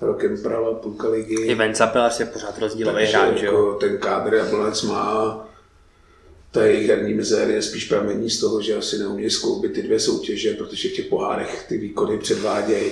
[0.02, 1.34] rokem prala půlka ligy.
[1.34, 3.78] I Venca Pilař je pořád rozdílový hráč, že jo?
[3.80, 5.48] Ten kádr Jablonec má
[6.52, 10.00] ta jejich herní mizér je spíš pramení z toho, že asi neumějí skloubit ty dvě
[10.00, 12.92] soutěže, protože v těch pohárech ty výkony předvádějí.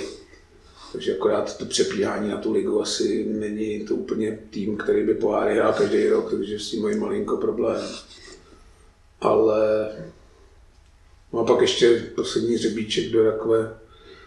[0.92, 5.54] Takže akorát to přepíhání na tu ligu asi není to úplně tým, který by poháry
[5.54, 7.88] hrál každý rok, takže s tím mají malinko problém.
[9.20, 9.92] Ale
[11.32, 13.78] no a pak ještě poslední řebíček do rakve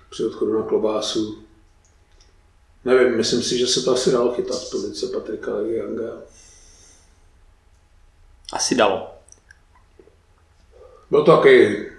[0.09, 1.43] při odchodu na klobásu.
[2.85, 6.21] Nevím, myslím si, že se to asi dalo chytat z pozice Patrika Legianga.
[8.53, 9.12] Asi dalo.
[11.09, 11.89] Byl to taky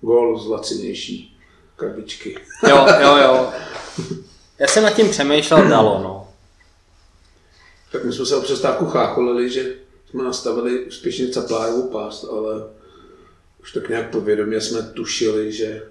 [0.00, 1.38] gol z lacinější
[1.76, 2.38] krabičky.
[2.68, 3.50] Jo, jo, jo.
[4.58, 6.28] Já jsem nad tím přemýšlel, dalo, no.
[7.92, 9.74] Tak my jsme se o přestávku chácholili, že
[10.10, 12.64] jsme nastavili úspěšně caplájovou pást, ale
[13.60, 15.82] už tak nějak povědomě jsme tušili, že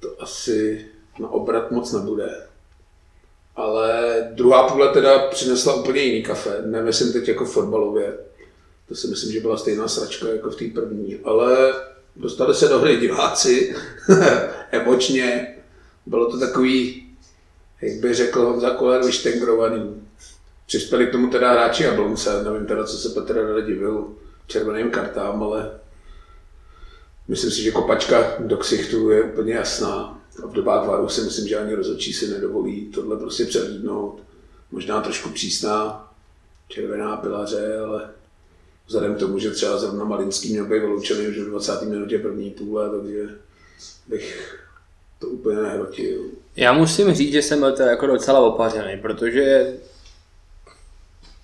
[0.00, 0.86] to asi
[1.20, 2.46] na obrat moc nebude.
[3.56, 8.18] Ale druhá půle teda přinesla úplně jiný kafe, nemyslím teď jako fotbalově,
[8.90, 11.18] to si myslím, že byla stejná sračka jako v té první.
[11.24, 11.74] Ale
[12.16, 13.76] dostali se do hry diváci,
[14.70, 15.56] emočně.
[16.06, 17.06] Bylo to takový,
[17.82, 20.02] jak by řekl Honza Koler, vyštengrovaný.
[20.66, 24.08] Přispěli k tomu teda hráči Jablonce, nevím teda, co se Petr Rada divil
[24.46, 25.70] červeným kartám, ale
[27.28, 30.22] myslím si, že kopačka do ksichtu je úplně jasná.
[30.44, 34.22] A v dobách varu si myslím, že ani rozhodčí si nedovolí tohle prostě přehlídnout.
[34.70, 36.10] Možná trošku přísná
[36.68, 38.10] červená pilaře, ale
[38.90, 41.82] vzhledem k tomu, že třeba zrovna Malinský měl být vyloučený už v 20.
[41.82, 43.28] minutě první půle, takže
[44.06, 44.58] bych
[45.18, 46.20] to úplně nehrotil.
[46.56, 49.74] Já musím říct, že jsem byl to jako docela opařený, protože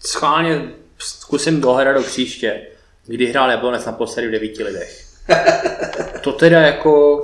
[0.01, 2.67] schválně zkusím dohledat do příště,
[3.07, 5.07] kdy hrál Jablonec naposledy v devíti lidech.
[6.21, 7.23] To teda jako...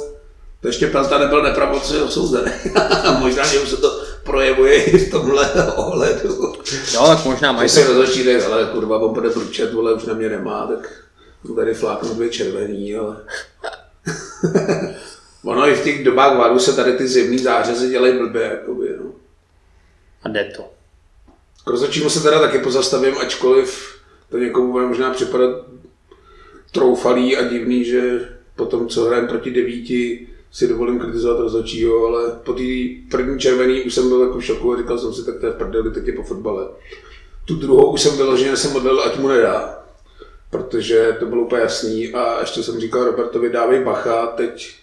[0.60, 2.52] To ještě Planta nebyl nepravocně osouzený.
[3.18, 4.01] Možná, že už se to
[4.32, 6.54] projevuje i v tomhle ohledu.
[6.94, 7.68] Jo, tak možná mají.
[7.68, 11.02] To si rozhodčí, ale kurva, on bude průčet, vole, už na mě nemá, tak
[11.56, 13.16] tady fláknu dvě červený, ale...
[15.44, 19.12] ono i v těch dobách varu se tady ty zimní zářezy dělají blbě, jakoby, no.
[20.22, 20.70] A jde to.
[21.64, 23.98] K rozhodčímu se teda taky pozastavím, ačkoliv
[24.30, 25.50] to někomu bude možná připadat
[26.72, 32.30] troufalý a divný, že po tom, co hrajeme proti devíti, si dovolím kritizovat rozhodčího, ale
[32.44, 32.62] po té
[33.10, 35.52] první červený už jsem byl jako v šoku a říkal jsem si, tak to je
[35.52, 36.68] v prdeli, teď je po fotbale.
[37.44, 39.84] Tu druhou už jsem vyloženě jsem modlil, ať mu nedá,
[40.50, 44.74] protože to bylo úplně jasný a ještě jsem říkal Robertovi, dávej bacha, teď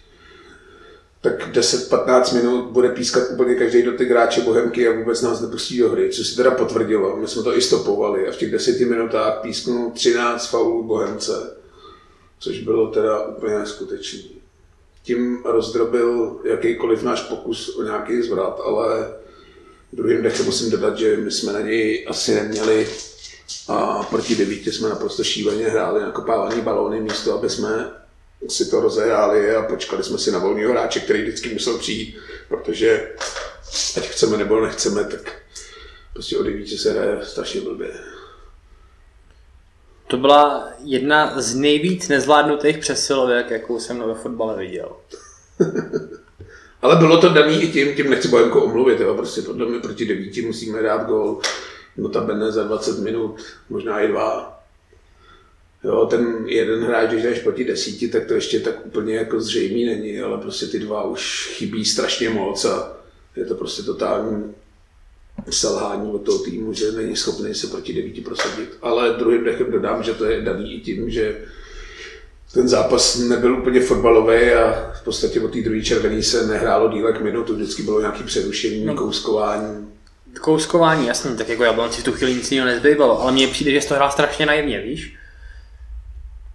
[1.22, 5.78] tak 10-15 minut bude pískat úplně každý do ty hráče Bohemky a vůbec nás nepustí
[5.78, 7.16] do hry, co si teda potvrdilo.
[7.16, 11.56] My jsme to i stopovali a v těch 10 minutách písknul 13 faulů Bohemce,
[12.38, 14.39] což bylo teda úplně neskutečný
[15.02, 19.14] tím rozdrobil jakýkoliv náš pokus o nějaký zvrat, ale
[19.92, 22.88] druhým dechem musím dodat, že my jsme na něj asi neměli
[23.68, 27.90] a proti devítě jsme naprosto šíleně hráli na kopávání balóny místo, aby jsme
[28.48, 32.16] si to rozehráli a počkali jsme si na volného hráče, který vždycky musel přijít,
[32.48, 33.12] protože
[33.96, 35.32] ať chceme nebo nechceme, tak
[36.12, 37.90] prostě o devítě se hraje strašně blbě.
[40.10, 44.96] To byla jedna z nejvíc nezvládnutých přesilovek, jakou jsem ve fotbale viděl.
[46.82, 50.06] Ale bylo to daný i tím, tím nechci Bohemko omluvit, jo, prostě podle mě proti
[50.06, 51.40] devíti musíme dát gol,
[51.96, 53.36] notabene za 20 minut,
[53.68, 54.60] možná i dva.
[55.84, 59.84] Jo, ten jeden hráč, když jdeš proti desíti, tak to ještě tak úplně jako zřejmý
[59.84, 62.96] není, ale prostě ty dva už chybí strašně moc a
[63.36, 64.54] je to prostě totální
[65.50, 68.78] selhání od toho týmu, že není schopný se proti devíti prosadit.
[68.82, 71.36] Ale druhým dechem dodám, že to je daný i tím, že
[72.52, 77.20] ten zápas nebyl úplně fotbalový a v podstatě od té druhé červený se nehrálo dílek
[77.20, 78.94] minutu, vždycky bylo nějaké přerušení, no.
[78.94, 79.86] kouskování.
[80.40, 83.88] kouskování, jasně, tak jako Jablonci v tu chvíli nic jiného nezbývalo, ale mně přijde, že
[83.88, 85.16] to hrál strašně naivně, víš?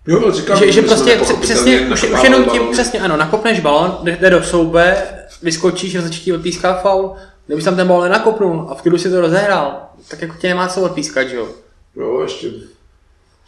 [0.08, 2.74] Jo, ale říkám, že, že prostě přesně, už, už jenom tím, balón.
[2.74, 4.98] přesně ano, nakopneš balon, jde, jde do soube,
[5.42, 7.16] vyskočíš, rozečtí odpíská faul,
[7.48, 10.68] kdybys tam ten balon nenakopnul a v klidu si to rozehrál, tak jako tě nemá
[10.68, 11.50] co odpískat, že jo?
[11.96, 12.52] Jo, ještě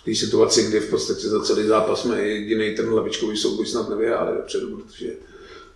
[0.02, 3.90] v té situaci, kdy v podstatě za celý zápas jsme jediný ten levičkový souboj snad
[3.90, 5.12] nevyhráli dopředu, protože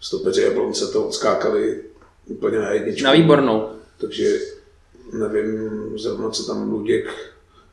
[0.01, 1.81] stopeři Jablonce to odskákali
[2.25, 3.03] úplně na jedničku.
[3.03, 3.69] Na výbornou.
[3.97, 4.39] Takže
[5.13, 7.31] nevím zrovna, co tam Luděk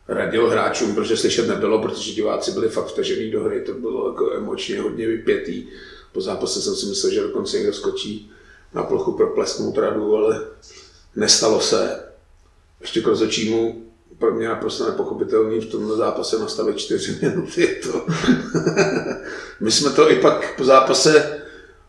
[0.09, 4.33] radil hráčům, protože slyšet nebylo, protože diváci byli fakt vtažený do hry, to bylo jako
[4.33, 5.67] emočně hodně vypětý.
[6.13, 8.31] Po zápase jsem si myslel, že dokonce někdo skočí
[8.75, 10.41] na plochu pro plesknout radu, ale
[11.17, 12.05] nestalo se.
[12.81, 13.83] Ještě k rozhodčímu
[14.19, 17.81] pro mě naprosto nepochopitelný v tomhle zápase nastavit čtyři minuty.
[17.83, 18.07] To.
[19.61, 21.43] My jsme to i pak po zápase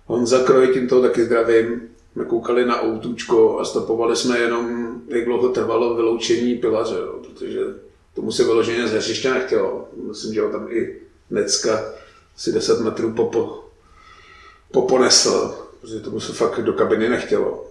[0.06, 5.26] Honza Kroj, tím to taky zdravím, jsme koukali na autůčko a stopovali jsme jenom, jak
[5.26, 7.60] dlouho trvalo vyloučení pilaře, jo, protože
[8.16, 9.88] tomu se vyloženě z hřiště nechtělo.
[10.08, 10.96] Myslím, že ho tam i
[11.30, 11.86] Necka
[12.36, 13.64] asi 10 metrů popo,
[14.72, 17.66] poponesl, protože tomu se fakt do kabiny nechtělo.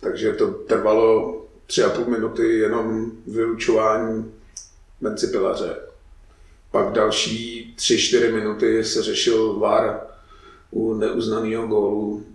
[0.00, 4.32] Takže to trvalo tři a půl minuty jenom vylučování
[5.00, 5.76] menci pilaře.
[6.70, 10.00] Pak další tři, čtyři minuty se řešil VAR
[10.70, 12.26] u neuznaného gólu,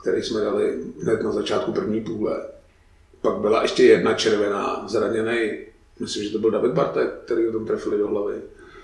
[0.00, 2.46] který jsme dali hned na začátku první půle.
[3.20, 5.58] Pak byla ještě jedna červená, zraněný,
[6.00, 8.34] myslím, že to byl David Bartek, který ho tam trefili do hlavy.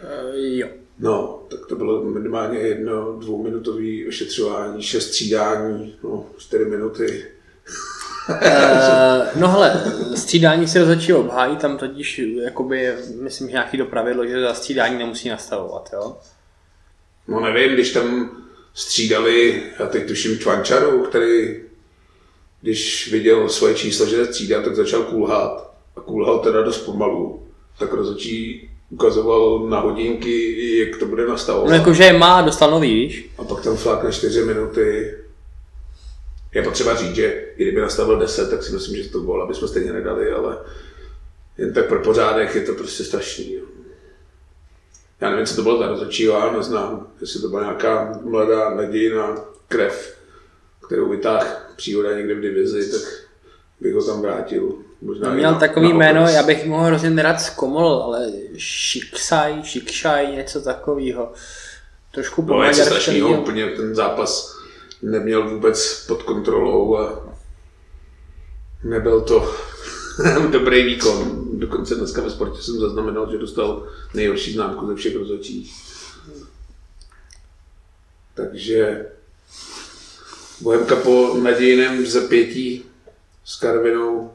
[0.02, 0.68] E, jo.
[1.00, 7.24] No, tak to bylo minimálně jedno dvouminutový ošetřování, šest střídání, no, čtyři minuty.
[8.42, 9.84] E, no hele,
[10.14, 14.98] střídání se rozhodčí obhájí, tam totiž jakoby, myslím, že nějaký to pravidlo, že za střídání
[14.98, 16.16] nemusí nastavovat, jo?
[17.28, 18.36] No nevím, když tam
[18.74, 21.60] střídali, já teď tuším Čvančaru, který
[22.60, 25.74] když viděl svoje číslo, že střídá, tak začal kulhat.
[25.96, 27.46] A kulhal teda dost pomalu.
[27.78, 31.68] Tak rozhodčí ukazoval na hodinky, jak to bude nastavovat.
[31.68, 33.30] No jakože je má, dostal nový, víš?
[33.38, 35.14] A pak tam flákne 4 minuty.
[36.54, 39.54] Je potřeba říct, že i kdyby nastavil 10, tak si myslím, že to gól, aby
[39.54, 40.58] jsme stejně nedali, ale
[41.58, 43.58] jen tak pro pořádek je to prostě strašný.
[45.20, 49.44] Já nevím, co to bylo za rozhodčího, já neznám, jestli to byla nějaká mladá nadějná
[49.68, 50.16] krev,
[50.86, 53.00] kterou vytáhl příhoda někde v divizi, tak
[53.80, 54.72] bych ho tam vrátil.
[55.02, 58.32] Možná i měl na- takový na jméno, já bych mu ho hrozně nerad zkomolil, ale
[58.56, 61.32] Šiksaj, Šikšaj, něco takového.
[62.12, 64.56] Trošku No, něco strašného, úplně ten zápas
[65.02, 67.34] neměl vůbec pod kontrolou a
[68.84, 69.54] nebyl to
[70.52, 71.44] dobrý výkon.
[71.58, 75.74] Dokonce dneska ve sportě jsem zaznamenal, že dostal nejhorší známku ze všech rozhodčích.
[78.34, 79.06] Takže
[80.60, 82.84] Bohemka po nadějném zapětí
[83.50, 84.32] s Karvinou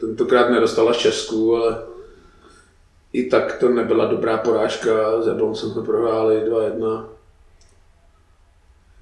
[0.00, 1.82] tentokrát nedostala z Česku, ale
[3.12, 5.22] i tak to nebyla dobrá porážka.
[5.22, 7.06] S Jabloncem jsme prohráli 2-1.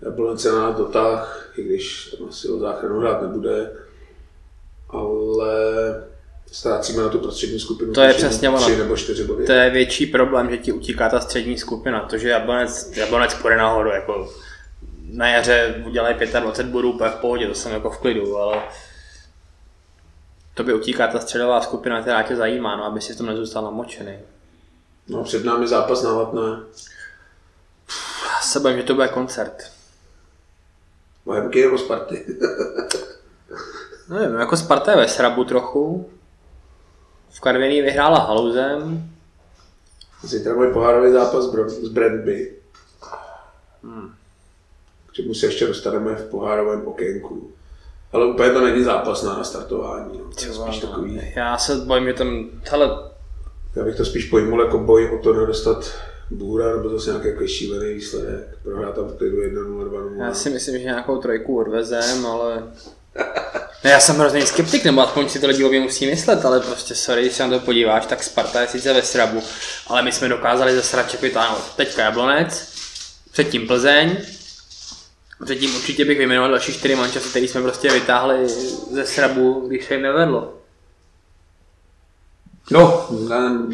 [0.02, 3.72] Jablonec se na nás dotáh, i když tam asi o záchranu hrát nebude.
[4.88, 5.54] Ale
[6.52, 7.92] ztrácíme na tu prostřední skupinu.
[7.92, 8.68] To je přesně ono.
[8.68, 9.46] Nebo čtyři body.
[9.46, 12.00] To je větší problém, že ti utíká ta střední skupina.
[12.00, 14.32] To, že Jablonec, Jablonec půjde nahoru, jako
[15.12, 18.62] na jaře udělají 25 bodů úplně v pohodě, to jsem jako v klidu, ale
[20.54, 23.64] to by utíká ta středová skupina, která tě zajímá, no, aby si v tom nezůstal
[23.64, 24.18] namočený.
[25.08, 26.58] No, před námi zápas na Latné.
[28.26, 29.72] Já se bojím, že to bude koncert.
[31.24, 32.26] Bohemky nebo Sparty.
[34.08, 36.10] Nevím, jako Sparta je ve srabu trochu.
[37.30, 39.10] V Karviní vyhrála Haluzem.
[40.22, 42.56] Zítra mají pohárový zápas s Brandby.
[43.82, 44.14] Hmm.
[45.06, 47.52] K čemu se ještě dostaneme v pohárovém okénku.
[48.12, 50.18] Ale úplně to není zápas na nastartování.
[50.18, 50.24] No.
[50.38, 52.98] To je spíš takový, Já se bojím, že tam, hele,
[53.76, 55.92] já bych to spíš pojmul jako boj o to nedostat
[56.30, 58.58] bůra, nebo zase nějaký jako šílený výsledek.
[58.62, 60.24] Prohrát tam v klidu 1-0, 2-0.
[60.24, 62.62] já si myslím, že nějakou trojku odvezem, ale...
[63.84, 67.22] Ne, já jsem hrozný skeptik, nebo aspoň si to lidi musí myslet, ale prostě sorry,
[67.22, 69.42] když se na to podíváš, tak Sparta je sice ve srabu,
[69.86, 72.68] ale my jsme dokázali ze sraček vytáhnout teďka Jablonec,
[73.32, 74.16] předtím Plzeň,
[75.44, 78.48] předtím určitě bych vyjmenoval další čtyři mančasy, který jsme prostě vytáhli
[78.92, 80.54] ze srabu, když se jim nevedlo.
[82.70, 83.66] No, ne,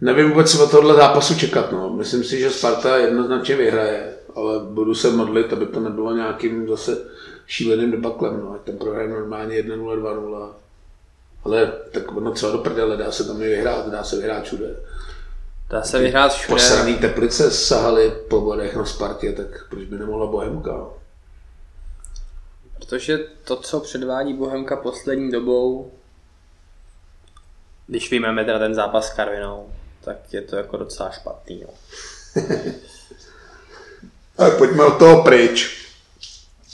[0.00, 1.72] nevím vůbec, co od tohohle zápasu čekat.
[1.72, 1.90] No.
[1.90, 6.98] Myslím si, že Sparta jednoznačně vyhraje, ale budu se modlit, aby to nebylo nějakým zase
[7.46, 8.40] šíleným debaklem.
[8.40, 8.54] No.
[8.54, 10.48] Ať prohrajeme normálně 1-0, 2-0.
[11.44, 14.76] Ale tak ono třeba do prdele, dá se tam i vyhrát, dá se vyhrát všude.
[15.70, 16.54] Dá se vyhrát všude.
[16.54, 20.86] Posraný teplice sahaly po bodech na Spartě, tak proč by nemohla Bohemka?
[22.78, 25.92] Protože to, co předvádí Bohemka poslední dobou,
[27.86, 31.64] když vyjmeme teda ten zápas s Karvinou, tak je to jako docela špatný.
[31.66, 31.74] No.
[34.38, 35.84] Ale pojďme od toho pryč.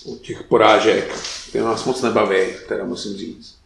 [0.04, 1.14] U těch porážek.
[1.52, 3.59] Ty nás moc nebaví, teda musím říct.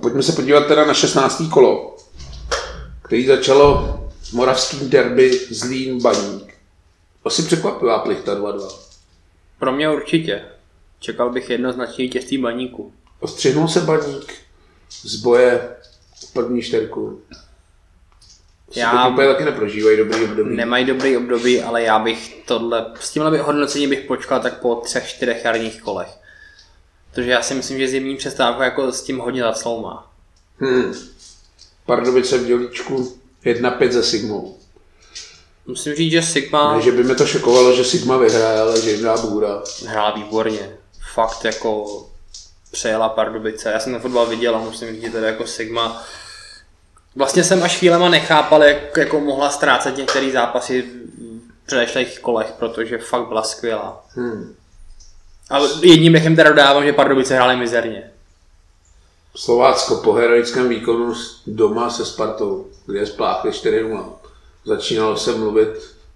[0.00, 1.42] A pojďme se podívat teda na 16.
[1.52, 1.96] kolo,
[3.02, 3.98] který začalo
[4.32, 6.54] moravským derby Zlín Baník.
[7.24, 8.68] Asi překvapivá plichta 2-2.
[9.58, 10.42] Pro mě určitě.
[11.00, 12.92] Čekal bych jednoznačně vítězství Baníku.
[13.20, 14.34] Ostřihnul se Baník
[14.90, 15.76] z boje
[16.14, 17.20] v první čtyřku.
[18.76, 20.56] Já úplně taky neprožívají dobrý období.
[20.56, 25.08] Nemají dobrý období, ale já bych tohle, s tímhle hodnocení bych počkal tak po třech,
[25.08, 26.10] čtyřech jarních kolech.
[27.10, 30.12] Protože já si myslím, že zimní přestávka jako s tím hodně zacloumá.
[30.58, 30.94] Hmm.
[31.86, 34.56] Pardubice v dělíčku 1-5 ze Sigmou.
[35.66, 38.90] Musím říct, že Sigma Ne, že by mě to šokovalo, že Sigma vyhraje, ale že
[38.90, 39.62] jim dá bůra.
[39.86, 40.76] hrála výborně.
[41.14, 42.02] Fakt jako
[42.70, 43.70] přejela Pardubice.
[43.70, 46.02] Já jsem ten fotbal viděl a musím říct, že teda jako Sigma
[47.16, 52.98] Vlastně jsem až chvílema nechápal, jak jako mohla ztrácet některé zápasy v předešlých kolech, protože
[52.98, 54.04] fakt byla skvělá.
[54.08, 54.54] Hmm.
[55.50, 58.10] A jedním dechem teda dodávám, že Pardubice hrály mizerně.
[59.36, 61.14] Slovácko po heroickém výkonu
[61.46, 64.04] doma se Spartou, kde spláchli 4-0.
[64.64, 65.68] Začínalo se mluvit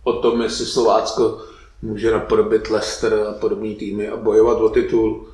[0.04, 1.42] o tom, jestli Slovácko
[1.82, 5.26] může napodobit Leicester a podobné týmy a bojovat o titul.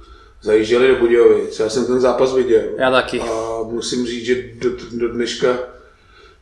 [0.42, 1.58] Zajížděli do Budějovic.
[1.58, 2.62] Já jsem ten zápas viděl.
[2.78, 3.20] Já taky.
[3.20, 5.58] A musím říct, že do, do dneška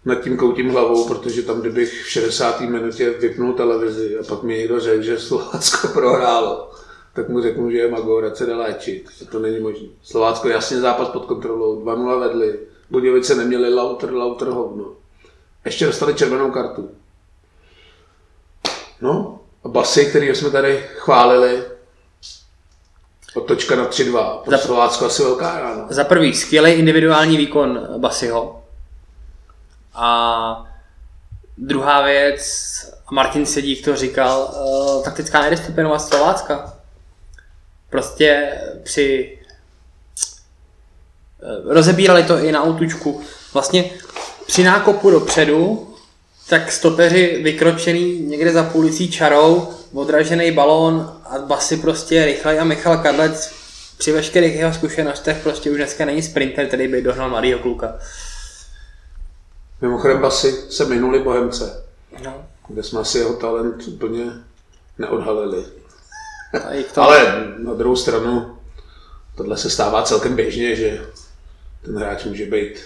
[0.05, 2.61] nad tím koutím hlavou, protože tam, kdybych v 60.
[2.61, 6.71] minutě vypnul televizi a pak mi někdo řekl, že Slovácko prohrálo,
[7.15, 9.89] tak mu řeknu, že je magor, ať se jde léčit, že to není možné.
[10.03, 12.59] Slovácko jasně zápas pod kontrolou, 2-0 vedli,
[12.91, 14.85] Budějovice neměli lauter, lauter hovno.
[15.65, 16.91] Ještě dostali červenou kartu.
[19.01, 21.65] No, a basy, který jsme tady chválili,
[23.35, 24.39] otočka na 3-2.
[24.39, 25.87] Pro Za- Slovácko asi velká rána.
[25.91, 28.63] Za prvý, skvělý individuální výkon Basiho.
[29.95, 30.65] A
[31.59, 32.43] druhá věc,
[33.11, 34.55] Martin Sedík to říkal,
[35.05, 36.78] taktická nedisciplinovost Slovácka.
[37.91, 39.39] Prostě při
[41.43, 43.23] eh, rozebírali to i na autučku.
[43.53, 43.91] Vlastně
[44.47, 45.95] při nákopu dopředu,
[46.49, 52.99] tak stopeři vykročený někde za půlicí čarou, odražený balón a basy prostě rychlej a Michal
[52.99, 53.53] Kadlec
[53.99, 57.99] při veškerých jeho zkušenostech prostě už dneska není sprinter, který by dohnal mladýho kluka.
[59.81, 61.85] Mimochodem basy se minuli Bohemce,
[62.25, 64.25] No, kde jsme asi jeho talent úplně
[64.99, 65.65] neodhalili.
[66.97, 68.57] Ale na druhou stranu,
[69.37, 71.01] tohle se stává celkem běžně, že
[71.83, 72.81] ten hráč může být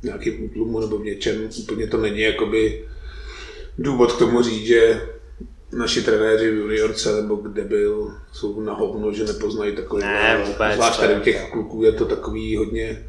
[0.00, 2.88] v nějakým útlumu nebo v něčem, úplně to není jakoby
[3.78, 5.08] důvod k tomu říct, že
[5.72, 10.02] naši trenéři v juniorce nebo kde byl, jsou na hovno, že nepoznají takový.
[10.02, 13.06] Ne, vůbec, Zvlášť tady u těch kluků je to takový hodně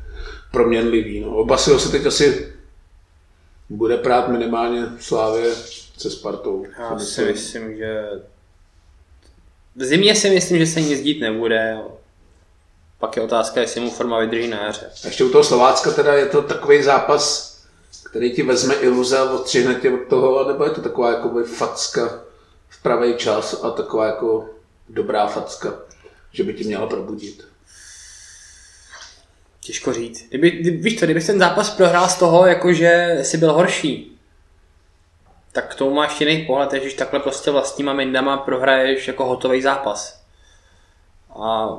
[0.52, 1.20] proměnlivý.
[1.20, 1.36] No.
[1.36, 2.54] Oba si ho se teď asi
[3.70, 5.56] bude prát minimálně v Slávě
[5.97, 6.66] se Spartou.
[6.80, 8.06] Já si myslím, že
[9.76, 11.78] v zimě si myslím, že se nic dít nebude.
[12.99, 14.91] Pak je otázka, jestli mu forma vydrží na jaře.
[15.03, 17.51] A ještě u toho Slovácka teda je to takový zápas,
[18.09, 22.24] který ti vezme iluze a odstřihne tě od toho, nebo je to taková jakoby facka
[22.69, 24.49] v pravý čas a taková jako
[24.89, 25.74] dobrá facka,
[26.34, 27.47] že by ti měla probudit.
[29.59, 30.30] Těžko říct.
[30.30, 34.11] Kdyby, kdy, víš co, kdybych ten zápas prohrál z toho, jakože si byl horší,
[35.52, 40.22] tak k tomu máš jiný pohled, když takhle prostě vlastníma mindama prohraješ jako hotový zápas.
[41.43, 41.70] A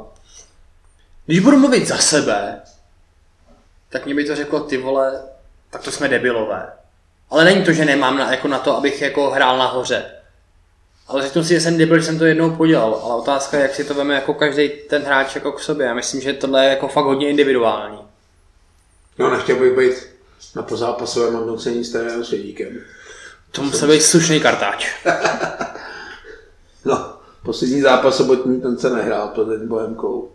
[1.26, 2.62] když budu mluvit za sebe,
[3.88, 5.22] tak mě by to řeklo, ty vole,
[5.70, 6.72] tak to jsme debilové.
[7.30, 10.04] Ale není to, že nemám na, jako na to, abych jako hrál nahoře.
[11.06, 13.00] Ale řeknu si, že jsem debil, že jsem to jednou podělal.
[13.04, 15.86] Ale otázka je, jak si to veme jako každý ten hráč jako k sobě.
[15.86, 17.98] Já myslím, že tohle je jako fakt hodně individuální.
[19.18, 19.94] No, nechtěl bych být
[20.56, 22.80] na pozápasovém hodnocení s trenérem Svědíkem.
[23.52, 24.86] To musel být slušný kartáč.
[26.84, 30.32] No, poslední zápas sobotní, ten se nehrál Plzeň Bohemkou.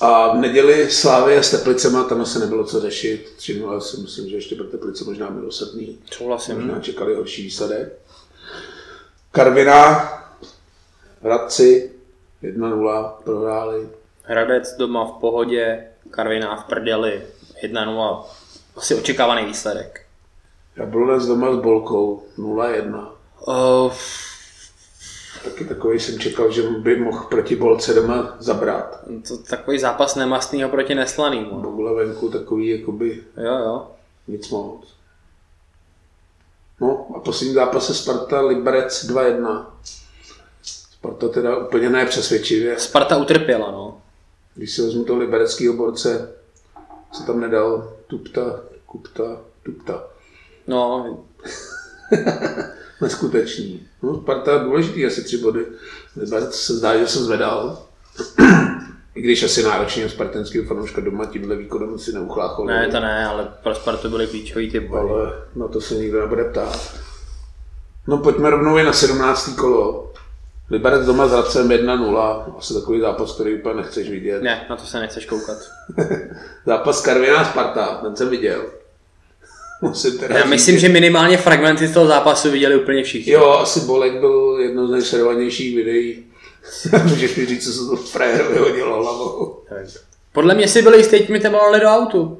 [0.00, 3.32] A v neděli Slávě s Teplicema, tam asi nebylo co řešit.
[3.36, 5.98] 3 si myslím, že ještě pro Teplice možná milosrdný.
[6.12, 6.54] Souhlasím.
[6.54, 7.98] Možná čekali horší výsledek.
[9.32, 10.12] Karviná,
[11.22, 11.92] Hradci,
[12.42, 13.88] 1-0 prohráli.
[14.22, 17.22] Hradec doma v pohodě, Karviná v prdeli,
[17.64, 18.24] 1-0.
[18.76, 20.09] Asi očekávaný výsledek.
[20.76, 23.08] Jablonec doma s Bolkou, 0-1.
[23.46, 23.92] Uh,
[25.44, 29.00] Taky takový jsem čekal, že by mohl proti Bolce doma zabrat.
[29.28, 31.60] to takový zápas nemastného proti neslanýmu.
[31.60, 33.90] Bogle venku takový jakoby Jo, jo.
[34.28, 34.80] nic moc.
[36.80, 39.66] No a poslední zápas je Sparta Liberec 2-1.
[40.62, 42.78] Sparta teda úplně nepřesvědčivě.
[42.78, 44.00] Sparta utrpěla, no.
[44.54, 46.32] Když si vezmu toho libereckého borce,
[47.12, 50.04] se tam nedal Tupta, Kupta, Tupta.
[50.70, 51.18] No,
[53.00, 53.86] Neskutečný.
[54.02, 55.66] No, Sparta důležitý, asi tři body.
[56.50, 57.82] Se zdá, že se zvedal.
[59.14, 62.66] I když asi náročně spartanského fanouška doma tímhle výkonem si neuchláchol.
[62.66, 65.10] ne, to ne, ale pro Spartu byly klíčový ty body.
[65.10, 66.94] ale na to se nikdo nebude ptát.
[68.06, 69.56] No pojďme rovnou i na 17.
[69.58, 70.12] kolo.
[70.70, 72.44] Liberec doma s Hradcem 1-0.
[72.58, 74.42] Asi takový zápas, který úplně nechceš vidět.
[74.42, 75.58] Ne, na to se nechceš koukat.
[76.66, 78.64] zápas Karviná Sparta, ten jsem viděl.
[79.88, 83.32] Musím teda Já říct, myslím, že minimálně fragmenty z toho zápasu viděli úplně všichni.
[83.32, 86.24] Jo, asi Bolek byl jedno z nejsledovanějších videí.
[87.04, 89.62] Můžeš mi říct, co se to frajerovi hodilo hlavou.
[90.32, 92.38] Podle mě si byli jistý, mi tam do autu.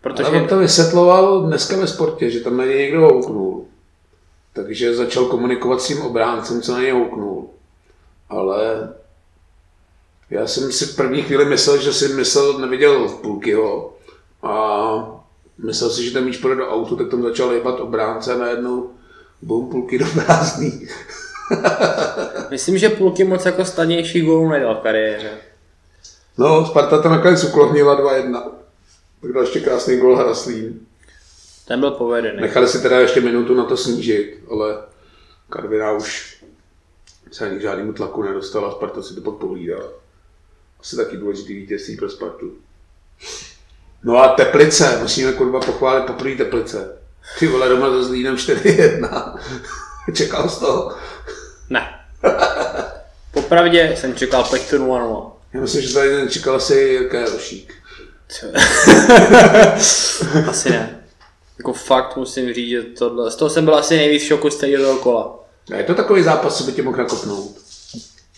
[0.00, 3.64] Protože Ale on to vysvětloval dneska ve sportě, že tam na něj někdo houknul.
[4.52, 7.48] Takže začal komunikovat s tím obráncem, co na něj houknul.
[8.28, 8.88] Ale
[10.30, 13.94] já jsem si v první chvíli myslel, že si myslel, neviděl v půlkyho.
[14.42, 15.19] A
[15.64, 18.90] myslel si, že ten míč půjde do autu, tak tam začal jebat obránce a najednou
[19.42, 20.88] bum, půlky do prázdný.
[22.50, 25.30] myslím, že půlky moc jako stanější gól nedal v kariéře.
[26.38, 28.42] No, Sparta to nakonec uklohnila 2-1.
[29.22, 30.80] Tak dal ještě krásný gol Hraslín.
[31.68, 32.40] Ten byl povedený.
[32.40, 34.78] Nechali si teda ještě minutu na to snížit, ale
[35.50, 36.40] Karviná už
[37.30, 39.88] se ani k žádnému tlaku nedostala, Sparta si to pak pohlídala.
[40.80, 42.52] Asi taky důležitý vítězství pro Spartu.
[44.04, 46.96] No a Teplice, musíme kurva pochválit poprvé Teplice.
[47.38, 49.38] Ty vole doma se Zlínem 4-1.
[50.14, 50.96] Čekal jsi to?
[51.70, 52.00] Ne.
[53.32, 55.32] Popravdě jsem čekal Pechtu 0-0.
[55.52, 57.74] Já myslím, že tady nečekal asi Jirka Jarošík.
[60.48, 61.00] Asi ne.
[61.58, 64.56] Jako fakt musím říct, že tohle, z toho jsem byl asi nejvíc v šoku z
[64.56, 65.38] toho kola.
[65.72, 67.56] A je to takový zápas, co by tě mohl nakopnout?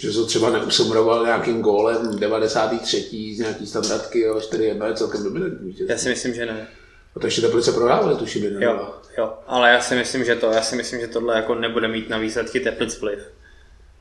[0.02, 3.34] Že to třeba neusumroval nějakým gólem 93.
[3.36, 5.66] z nějaký standardky, ale 4-1 je celkem dominantní.
[5.66, 5.92] vítězství.
[5.92, 6.68] Já si myslím, že ne.
[7.16, 10.50] A to ještě Teplice prohrávali, tuším, jeden Jo, jo, ale já si myslím, že to,
[10.50, 13.18] já si myslím, že tohle jako nebude mít na výsledky Teplic vliv.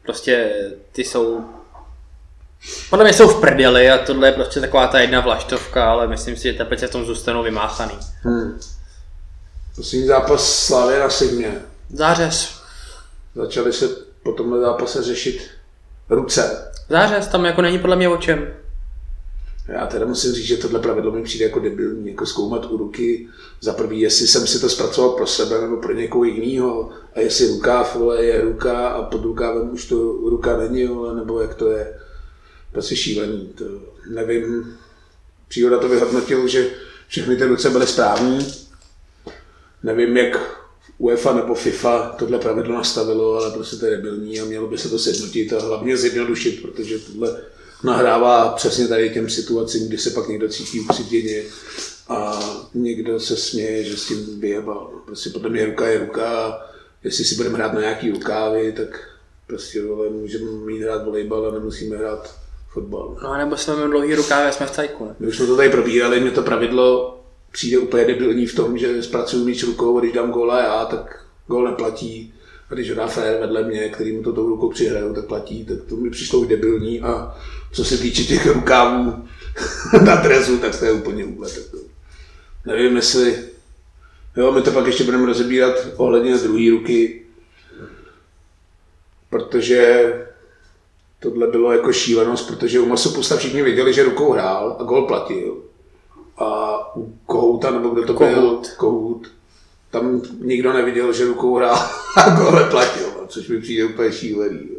[0.04, 0.54] Prostě
[0.91, 1.45] ty jsou,
[2.89, 6.36] podle mě jsou v prdeli a tohle je prostě taková ta jedna vlaštovka, ale myslím
[6.36, 7.97] si, že Teplice v tom zůstanou vymáchaný.
[8.22, 8.60] Hmm.
[9.76, 11.62] Poslední zápas Slávě na Sigmě.
[11.89, 12.62] Zářez.
[13.36, 13.88] Začali se
[14.24, 15.61] po tomhle zápase řešit
[16.10, 16.72] ruce.
[16.89, 18.47] Zářez, tam jako není podle mě o čem.
[19.68, 23.28] Já teda musím říct, že tohle pravidlo mi přijde jako debilní, jako zkoumat u ruky
[23.62, 27.47] za prvý, jestli jsem si to zpracoval pro sebe nebo pro někoho jiného a jestli
[27.47, 29.95] rukáv vole, je ruka a pod rukávem už to
[30.30, 31.99] ruka není, vole, nebo jak to je.
[32.72, 33.54] Prostě šílený.
[33.58, 33.66] To
[34.10, 34.78] nevím.
[35.47, 36.70] Příroda to vyhodnotil, že
[37.08, 38.47] všechny ty ruce byly správní.
[39.84, 40.61] Nevím, jak
[41.02, 44.89] UEFA nebo FIFA tohle pravidlo nastavilo, ale prostě to je debilní a mělo by se
[44.89, 47.41] to sjednotit a hlavně zjednodušit, protože tohle
[47.84, 51.43] nahrává přesně tady těm situacím, kdy se pak někdo cítí upřitěně
[52.10, 52.39] a
[52.74, 54.91] někdo se směje, že s tím vyjebal.
[55.06, 56.60] Prostě podle mě ruka je ruka a
[57.04, 59.10] jestli si budeme hrát na nějaký rukávy, tak
[59.47, 62.36] prostě vole, můžeme mít hrát volejbal a nemusíme hrát
[62.74, 63.18] fotbal.
[63.24, 65.06] No nebo jsme měli dlouhý rukávy a jsme v cajku.
[65.06, 65.16] Ne?
[65.20, 67.20] My už jsme to tady probírali, mě to pravidlo
[67.52, 71.66] přijde úplně debilní v tom, že zpracuju míč rukou když dám góla já, tak gól
[71.66, 72.34] neplatí.
[72.70, 75.66] A když ho dá fér vedle mě, který mu to tou rukou přihrajou, tak platí.
[75.66, 77.02] Tak to mi přišlo už debilní.
[77.02, 77.38] A
[77.72, 79.28] co se týče těch rukávů
[80.06, 81.58] na dresu, tak to je úplně úlet.
[81.58, 81.78] Jako.
[82.66, 83.38] Nevím, jestli...
[84.38, 87.26] Jo, my to pak ještě budeme rozebírat ohledně druhé ruky,
[89.30, 90.14] protože
[91.20, 95.70] tohle bylo jako šílenost, protože u Masopusta všichni věděli, že rukou hrál a gol platil.
[96.42, 98.68] A u Kohouta, nebo kdo to byl, Kohout.
[98.68, 99.28] Kohout,
[99.92, 101.76] tam nikdo neviděl, že rukou hrál
[102.18, 104.70] a gol neplatil, no, což mi přijde úplně šílený.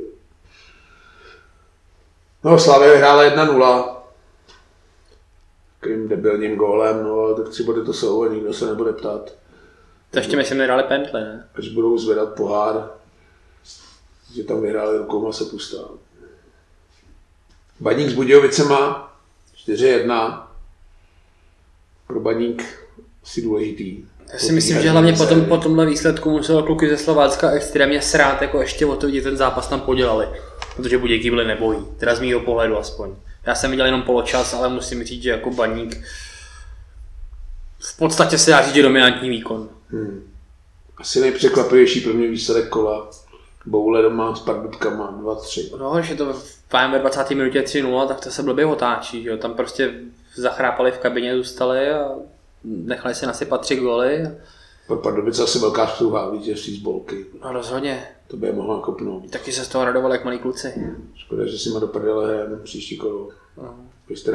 [2.44, 3.96] No, Slavě vyhrála 1-0.
[5.80, 9.34] Takovým debilním gólem, no, ale tak tři body to jsou a nikdo se nebude ptát.
[10.10, 11.48] To ještě myslím nedali pentle, ne?
[11.54, 12.90] Až budou zvedat pohár,
[14.34, 15.78] že tam vyhráli rukou se pustá.
[17.80, 19.12] Baník s Budějovicema
[19.66, 20.51] 4-1.
[22.12, 22.64] Pro Baník
[23.22, 24.04] asi důležitý.
[24.32, 28.02] Já si myslím, že hlavně po, tom, po tomhle výsledku muselo kluky ze Slovácka extrémně
[28.02, 30.28] srát, jako ještě o to, kdy ten zápas tam podělali.
[30.76, 33.10] Protože Budějky byli nebojí, teda z mýho pohledu aspoň.
[33.46, 36.04] Já jsem viděl jenom poločas, ale musím říct, že jako baník
[37.78, 39.68] v podstatě se dá říct, že dominantní výkon.
[39.88, 40.22] Hmm.
[40.96, 43.10] Asi nejpřekvapivější pro mě výsledek kola.
[43.66, 45.78] Boule doma s Pardutkama 2-3.
[45.78, 46.34] No, že to
[46.92, 47.30] ve 20.
[47.30, 49.36] minutě 3-0, tak to se blbě otáčí, že jo.
[49.36, 49.94] Tam prostě
[50.34, 52.08] zachrápali v kabině, zůstali a
[52.64, 54.30] nechali si nasypat tři góly.
[55.02, 57.26] Pardubice asi velká spouha vítězství z bolky.
[57.44, 58.06] No rozhodně.
[58.28, 59.30] To by je mohla kopnout.
[59.30, 60.74] Taky se z toho radovali jak malí kluci.
[61.14, 63.28] Škoda, že si má do prdele příští kolo.
[63.56, 63.74] No.
[64.08, 64.32] Byste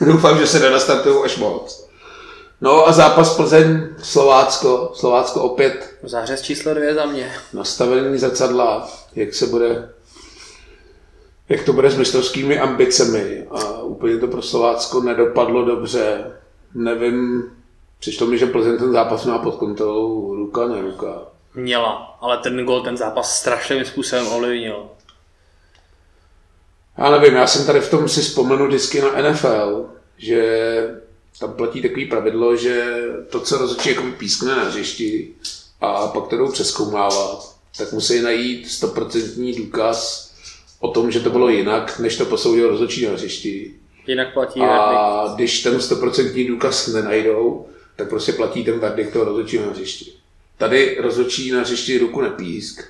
[0.06, 1.86] Doufám, že se nenastartují až moc.
[2.60, 4.92] No a zápas Plzeň, Slovácko.
[4.94, 7.32] Slovácko opět Zářez číslo dvě za mě.
[7.52, 9.90] nastavení zrcadla, jak se bude,
[11.48, 13.46] jak to bude s mistrovskými ambicemi.
[13.50, 16.32] A úplně to pro Slovácko nedopadlo dobře.
[16.74, 17.44] Nevím,
[17.98, 21.22] přišlo mi, že Plzeň ten zápas má pod kontrolou ruka, ne ruka.
[21.54, 24.88] Měla, ale ten gol ten zápas strašným způsobem ovlivnil.
[26.98, 29.86] Já nevím, já jsem tady v tom si vzpomenu vždycky na NFL,
[30.18, 30.90] že
[31.40, 35.34] tam platí takový pravidlo, že to, co rozhodčí jako pískne na hřišti
[35.80, 40.25] a pak to jdou přeskoumávat, tak musí najít stoprocentní důkaz
[40.80, 43.74] o tom, že to bylo jinak, než to posoudil rozhodčí na hřišti.
[44.06, 44.80] Jinak platí verdikt.
[44.80, 47.66] A když ten stoprocentní důkaz nenajdou,
[47.96, 50.12] tak prostě platí ten verdikt toho rozhodčího na hřišti.
[50.58, 52.84] Tady rozhodčí na hřišti ruku nepísk.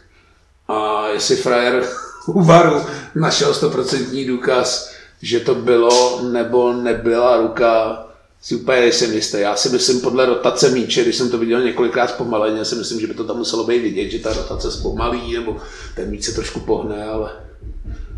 [0.69, 1.87] A jestli frajer
[2.27, 2.81] u varu
[3.15, 8.03] našel stoprocentní důkaz, že to bylo nebo nebyla ruka,
[8.43, 9.41] si úplně nejsem jistý.
[9.41, 13.07] Já si myslím podle rotace míče, když jsem to viděl několikrát zpomaleně, si myslím, že
[13.07, 15.57] by to tam muselo být vidět, že ta rotace zpomalí, nebo
[15.95, 17.46] ten míč se trošku pohne, ale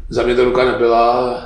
[0.08, 1.44] za mě to ruka nebyla.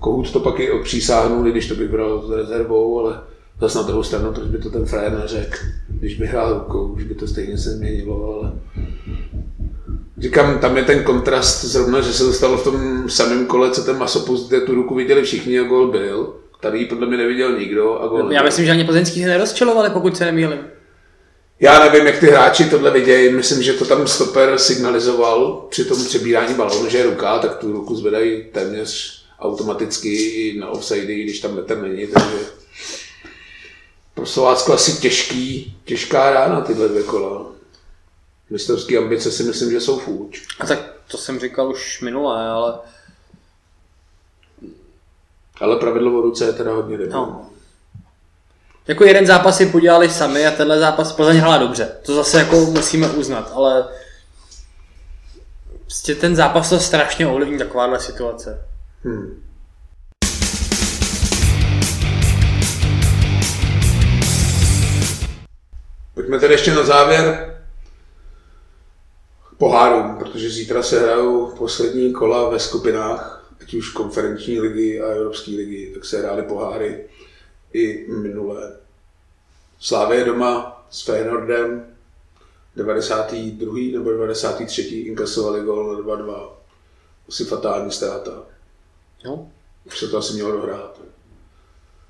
[0.00, 3.20] Kohout to pak i odpřísáhnul, i když to bych bral s rezervou, ale
[3.60, 5.56] zase na druhou stranu, proč by to ten frajer neřekl,
[5.88, 8.52] když by hrál rukou, už by to stejně se změnilo, ale
[10.18, 13.82] Říkám, tam je ten kontrast zrovna, že se to stalo v tom samém kole, co
[13.84, 16.34] ten Masopust, kde tu ruku viděli všichni a gol byl.
[16.60, 18.44] Tady ji podle mě neviděl nikdo a gol Já nebyl.
[18.44, 20.58] myslím, že ani plzeňský se nerozčilovali, pokud se nemýlím.
[21.60, 23.32] Já nevím, jak ty hráči tohle vidějí.
[23.32, 27.72] Myslím, že to tam stoper signalizoval při tom přebírání balónu, že je ruka, tak tu
[27.72, 32.38] ruku zvedají téměř automaticky na offside, když tam metr není, takže
[34.14, 37.46] pro Slovácko asi těžký, těžká rána tyhle dvě kola.
[38.50, 40.42] Mistrovské ambice si myslím, že jsou fůč.
[40.60, 40.78] A tak
[41.10, 42.78] to jsem říkal už minule, ale
[45.60, 47.12] Ale pravidlo o ruce je teda hodně debilní.
[47.14, 47.45] no.
[48.88, 51.88] Jako jeden zápas si podělali sami a tenhle zápas Plzeň hrála dobře.
[52.02, 53.88] To zase jako musíme uznat, ale
[55.80, 58.66] prostě ten zápas to strašně ovlivní takováhle situace.
[59.04, 59.42] Hmm.
[66.14, 67.56] Pojďme tedy ještě na závěr
[69.50, 75.06] k pohárům, protože zítra se hrajou poslední kola ve skupinách, ať už konferenční ligy a
[75.06, 77.04] evropské ligy, tak se hrály poháry
[77.72, 78.76] i minulé.
[79.80, 81.86] Slávě doma s Feyenoordem
[82.76, 83.74] 92.
[83.92, 84.82] nebo 93.
[84.82, 86.48] inkasovali gol na 2-2.
[87.28, 88.42] Asi fatální ztráta.
[89.24, 89.50] No,
[89.84, 91.00] Už se to asi mělo dohrát.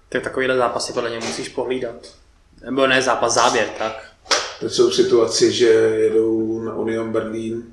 [0.08, 1.94] tak takovýhle zápasy podle mě musíš pohlídat.
[2.64, 4.10] Nebo ne zápas, záběr, tak.
[4.60, 7.64] Teď jsou v situaci, že jedou na Union Berlín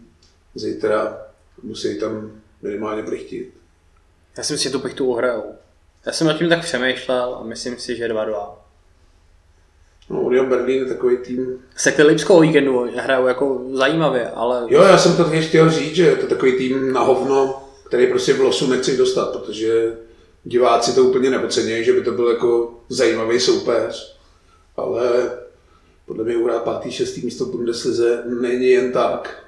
[0.56, 1.18] zítra,
[1.64, 2.32] musí tam
[2.62, 3.54] minimálně plichtit.
[4.38, 5.56] Já si myslím, že tu pichtu uhrajou.
[6.06, 8.49] Já jsem nad tím tak přemýšlel a myslím si, že 2-2.
[10.10, 14.82] No, Union Berlín je takový tým, Se k Lipskou víkendu hrajou jako zajímavě, ale jo,
[14.82, 18.34] já jsem to taky chtěl říct, že je to takový tým na hovno, který prostě
[18.34, 19.97] v losu nechci dostat, protože
[20.43, 24.18] diváci to úplně nepocení, že by to byl jako zajímavý soupeř,
[24.78, 25.32] ale
[26.06, 29.43] podle mě uhrát pátý, šestý místo v Bundeslize není jen tak.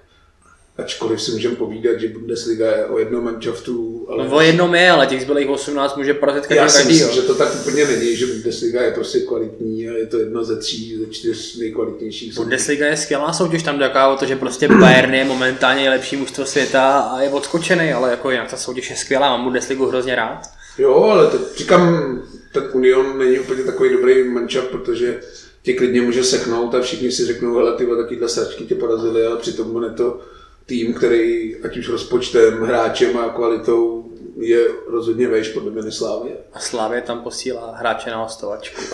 [0.78, 4.92] Ačkoliv si můžeme povídat, že Bundesliga je o jednom manšaftu, ale no, o jednom je,
[4.92, 8.16] ale těch zbylých 18 může porazit každý já si myslím, že to tak úplně není,
[8.16, 12.36] že Bundesliga je prostě kvalitní a je to jedno ze tří, ze čtyř nejkvalitnějších.
[12.36, 16.46] Bundesliga je skvělá soutěž, tam jde o to, že prostě Bayern je momentálně nejlepší mužstvo
[16.46, 20.42] světa a je odskočený, ale jako jinak ta soutěž je skvělá, mám Bundesligu hrozně rád.
[20.78, 22.22] Jo, ale teď říkám,
[22.52, 25.20] ten Union není úplně takový dobrý mančap, protože
[25.62, 29.38] tě klidně může seknout a všichni si řeknou, hele, ty takovýhle sračky tě porazili, ale
[29.38, 30.20] přitom on je to
[30.66, 36.38] tým, který ať už rozpočtem, hráčem a kvalitou je rozhodně vejš podle mě Slávě.
[36.54, 38.82] A Slavě tam posílá hráče na hostovačku.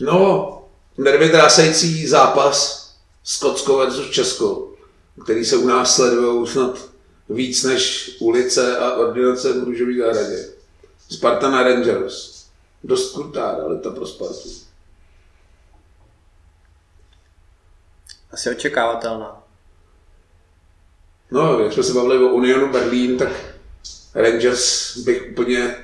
[0.00, 0.62] No,
[0.98, 2.90] nervy drásající zápas
[3.24, 4.72] Skotsko versus Česko,
[5.24, 6.78] který se u nás sledují snad
[7.28, 10.48] víc než ulice a ordinace v Růžový zahradě.
[11.10, 12.44] Sparta na Rangers.
[12.84, 14.48] Dost krutá realita pro Spartu.
[18.34, 19.42] Asi očekávatelná.
[21.30, 23.28] No, jak jsme se bavili o Unionu Berlín, tak
[24.14, 25.76] Rangers bych úplně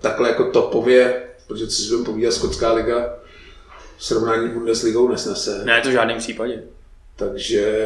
[0.00, 3.14] takhle jako topově, protože co si budeme povídat, Skotská liga
[3.96, 5.64] v srovnání s Bundesligou nesnese.
[5.64, 6.62] Ne, to v žádném případě.
[7.16, 7.76] Takže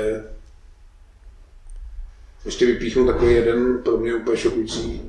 [2.44, 5.02] ještě vypíchnu takový jeden pro mě úplně šokující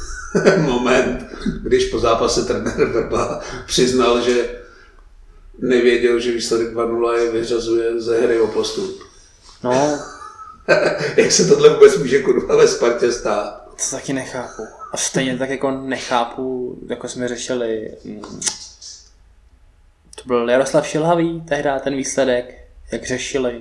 [0.58, 1.26] moment,
[1.62, 4.59] když po zápase trenér Verba přiznal, že
[5.60, 9.02] nevěděl, že výsledek 2-0 je vyřazuje ze hry o postup.
[9.64, 9.98] No,
[11.16, 13.60] Jak se tohle vůbec může kurva ve Spartě stát?
[13.76, 14.62] to taky nechápu.
[14.92, 18.40] A stejně tak jako nechápu, jako jsme řešili, mm,
[20.14, 22.54] to byl Jaroslav Šilhavý, tehdy ten výsledek,
[22.92, 23.60] jak řešili.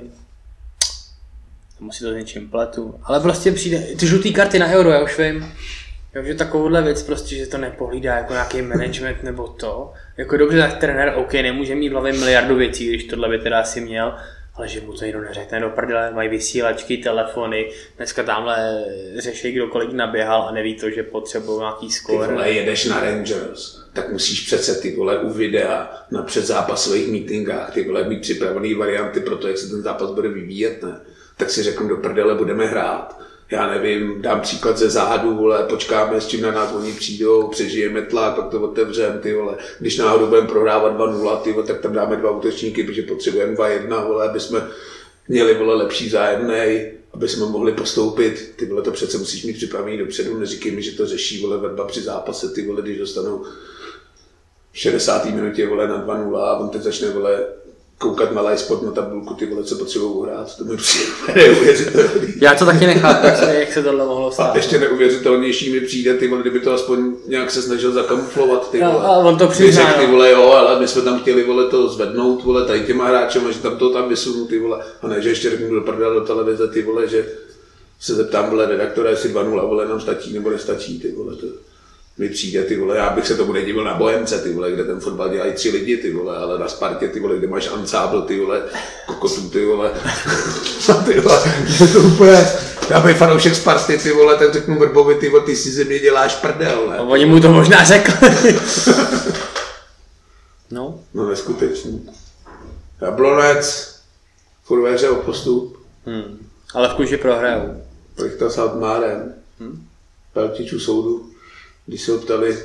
[1.79, 2.99] Musí to s něčím pletu.
[3.03, 5.53] Ale prostě přijde, ty žlutý karty na euro, já už vím.
[6.13, 9.93] Já že takovouhle věc prostě, že to nepohlídá jako nějaký management nebo to.
[10.19, 13.59] Jako dobře, tak trenér, OK, nemůže mít v hlavě miliardu věcí, když tohle by teda
[13.59, 14.15] asi měl,
[14.55, 18.85] ale že mu to někdo neřekne do prdele, mají vysílačky, telefony, dneska tamhle
[19.17, 22.27] řeší, kdo kolik naběhal a neví to, že potřebují nějaký Ty skóre.
[22.27, 27.83] vole, jedeš na Rangers, tak musíš přece ty vole u videa na předzápasových meetingách, ty
[27.83, 30.99] vole mít připravený varianty pro to, jak se ten zápas bude vyvíjet, ne?
[31.37, 33.21] Tak si řeknu do prdele, budeme hrát.
[33.51, 38.01] Já nevím, dám příklad ze zádu, vole, počkáme, s čím na nás oni přijdou, přežijeme
[38.01, 39.57] tlak, pak to otevřeme, ty vole.
[39.79, 44.07] Když náhodou budeme prohrávat 2-0, ty vole, tak tam dáme dva útočníky, protože potřebujeme 2-1,
[44.07, 44.67] vole, aby jsme
[45.27, 48.53] měli vole lepší zájemnej, aby jsme mohli postoupit.
[48.55, 51.85] Ty vole, to přece musíš mít připravený dopředu, neříkej mi, že to řeší vole verba
[51.85, 53.45] při zápase, ty vole, když dostanou
[54.71, 55.25] v 60.
[55.25, 57.45] minutě vole na 2-0 a on teď začne vole
[57.99, 62.33] koukat na live sport na tabulku, ty vole, co potřebují hrát, to mi přijde neuvěřitelný.
[62.41, 64.55] Já to taky nechápu, jak se, jak se tohle mohlo A stát.
[64.55, 68.89] ještě neuvěřitelnější mi přijde, ty vole, kdyby to aspoň nějak se snažil zakamuflovat, ty A-
[68.89, 69.05] vole.
[69.05, 70.11] a on to přizná, řekl, ty no.
[70.11, 73.59] vole, jo, ale my jsme tam chtěli, vole, to zvednout, vole, tady těma hráčema, že
[73.59, 74.83] tam to tam vysunu, ty vole.
[75.01, 77.25] A ne, že ještě řeknu do prdele do televize, ty vole, že
[77.99, 81.45] se zeptám, vole, redaktora, jestli 2 vole, nám stačí nebo nestačí, ty vole, to
[82.19, 84.99] mi přijde, ty vole, já bych se tomu nedivil na Bohemce, ty vole, kde ten
[84.99, 88.39] fotbal dělají tři lidi, ty vole, ale na Spartě, ty vole, kde máš ansábl, ty
[88.39, 88.63] vole,
[89.05, 89.91] kokotů, ty vole,
[91.05, 91.43] ty vole,
[91.81, 92.47] je to úplně,
[92.89, 95.99] já bych fanoušek Sparty, ty vole, tak řeknu Vrbovi, ty vole, ty si ze mě
[95.99, 96.99] děláš prdel, ne?
[96.99, 98.29] oni mu to možná řekli.
[100.71, 102.09] no, No neskutečný.
[103.01, 103.95] Jablonec,
[104.63, 106.47] furt ve hře o postup, hmm.
[106.73, 107.83] ale v kuži prohrajou.
[108.15, 109.85] Plichta s Altmárem, hmm?
[110.33, 111.29] Peltičů soudu,
[111.89, 112.57] když se ho ptali,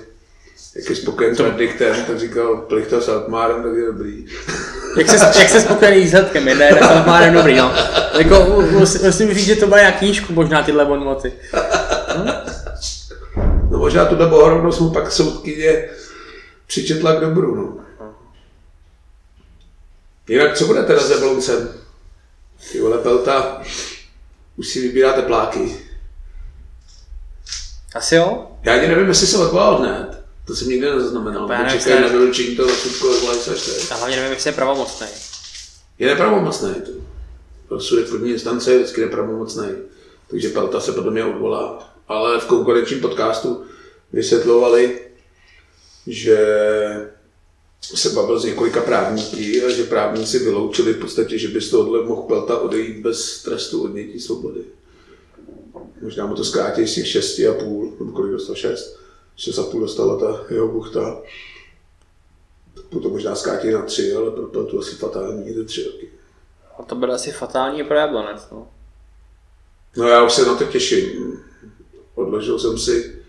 [0.77, 4.27] jak je spokojen s verdiktem, tak říkal Plichta s Altmárem, tak je dobrý.
[4.99, 7.73] Jak se, jak se spokojený výsledkem, jedna je tak má dobrý, no.
[8.19, 8.35] Jako,
[8.73, 11.33] mus- musím říct, že to byla nějak knížku, možná tyhle bonmoty.
[13.71, 15.89] No možná tuhle bohorovnost mu pak soudkyně
[16.67, 17.85] přičetla k dobru, no.
[20.29, 21.69] Jinak co bude teda s Jabloncem?
[22.73, 23.63] Ty vole Pelta,
[24.57, 25.77] už si vybíráte pláky.
[27.95, 28.47] Asi jo?
[28.63, 30.25] Já ani nevím, jestli se odvolal hned.
[30.47, 31.53] To jsem nikdy nezaznamenal.
[31.53, 33.93] Já nevím, Čekají na doručení toho rozsudku, jak volají se až teď.
[33.93, 35.07] A hlavně nevím, jestli je pravomocný.
[35.99, 36.91] Je nepravomocný to.
[37.71, 39.69] Rozsudek první instance je vždycky nepravomocný.
[40.31, 41.95] Takže Pelta se podle mě odvolá.
[42.09, 43.65] Ale v konkurenčním podcastu
[44.13, 45.01] vysvětlovali,
[46.07, 46.39] že
[47.81, 52.05] se bavil s několika právníky a že právníci vyloučili v podstatě, že by z tohohle
[52.05, 54.61] mohl Pelta odejít bez trestu odnětí svobody.
[56.05, 58.99] Možná mu to zkrátí z těch 6,5, nebo kolik dostal 6.
[59.39, 61.23] 6,5 dostala ta jeho buchta.
[62.89, 66.09] To to možná zkrátí na 3, ale pro Peltu asi fatální jde 3 roky.
[66.79, 68.69] A to bude asi fatální pro Jablonec, no.
[69.97, 71.41] No já už se na to těším.
[72.15, 73.23] Odložil jsem si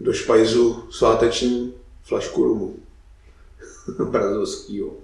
[0.00, 2.76] do špajzu sváteční flašku rumu.
[4.10, 4.96] Brazilskýho.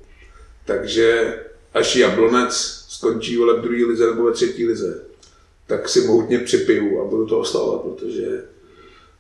[0.64, 1.38] Takže
[1.74, 2.54] až Jablonec
[2.88, 5.04] skončí v druhé lize nebo ve třetí lize,
[5.66, 8.44] tak si mohutně připiju a budu to oslavovat, protože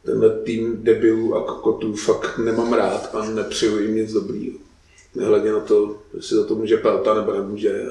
[0.04, 4.58] tenhle tým debilů a kokotů fakt nemám rád a nepřeju jim nic dobrýho.
[5.14, 7.84] Nehledě na to, jestli za to může Pelta nebo nemůže.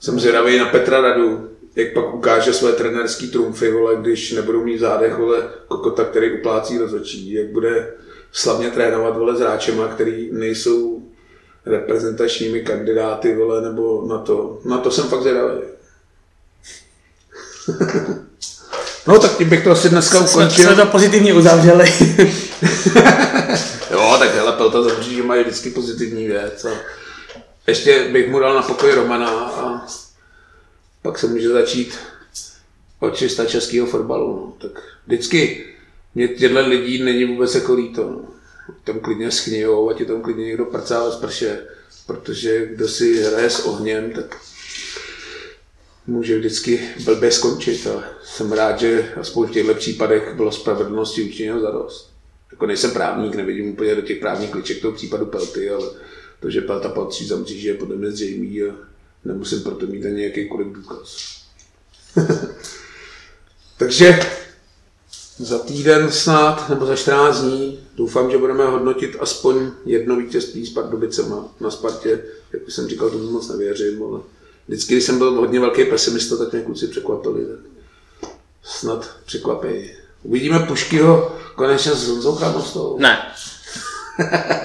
[0.00, 4.76] Jsem zvědavý na Petra Radu, jak pak ukáže své trenérský trumfy, vole, když nebudou mít
[4.76, 7.94] v zádech, vole, kokota, který uplácí rozhodčí, jak bude
[8.32, 11.02] slavně trénovat, vole, s hráčema, který nejsou
[11.66, 14.58] reprezentačními kandidáty, vole, nebo na to.
[14.64, 15.73] Na to jsem fakt zvědavý.
[19.06, 20.64] no tak tím bych to asi dneska ukončil.
[20.64, 21.92] jsme to pozitivně uzavřeli.
[23.90, 26.64] Jo, tak hele, Pelta zavří, že mají vždycky pozitivní věc.
[26.64, 26.70] A
[27.66, 29.86] ještě bych mu dal na pokoj Romana a
[31.02, 31.98] pak se může začít
[33.00, 34.34] očista českého fotbalu.
[34.60, 34.68] No.
[34.68, 35.66] Tak vždycky
[36.14, 38.02] mě těchto lidí není vůbec jako líto.
[38.02, 38.24] No.
[38.84, 41.58] Tam klidně schnijou, ať je tam klidně někdo prcá z prše,
[42.06, 44.36] protože kdo si hraje s ohněm, tak
[46.06, 47.86] může vždycky blbě skončit.
[47.86, 52.10] Ale jsem rád, že aspoň v těchto případech bylo spravedlnosti učiněno za dost.
[52.50, 55.90] Jako nejsem právník, nevidím úplně do těch právních kliček toho případu Pelty, ale
[56.40, 58.74] to, že Pelta patří za mříži, je podle mě zřejmý a
[59.24, 61.16] nemusím proto mít ani jakýkoliv důkaz.
[63.78, 64.20] Takže
[65.38, 67.80] za týden snad, nebo za 14 dní.
[67.96, 72.24] Doufám, že budeme hodnotit aspoň jedno vítězství s Pardubicema na Spartě.
[72.52, 74.20] Jak jsem říkal, tomu moc nevěřím, ale
[74.68, 77.46] vždycky, když jsem byl hodně velký pesimista, tak mě kluci překvapili.
[77.46, 77.74] Tak
[78.64, 79.90] snad překvapí.
[80.22, 82.98] Uvidíme Puškyho konečně s Honzou Chamostou.
[82.98, 83.18] Ne.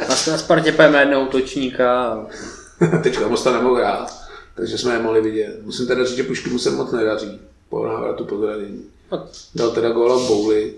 [0.08, 2.18] na Spartě pojeme jednoho útočníka.
[3.04, 4.20] Teď Chamosta nemohl hrát,
[4.56, 5.60] takže jsme je mohli vidět.
[5.64, 7.40] Musím teda říct, že Pušky mu se moc nedaří
[7.70, 8.84] po návratu po zranění.
[9.56, 10.74] Dal teda góla v bouli,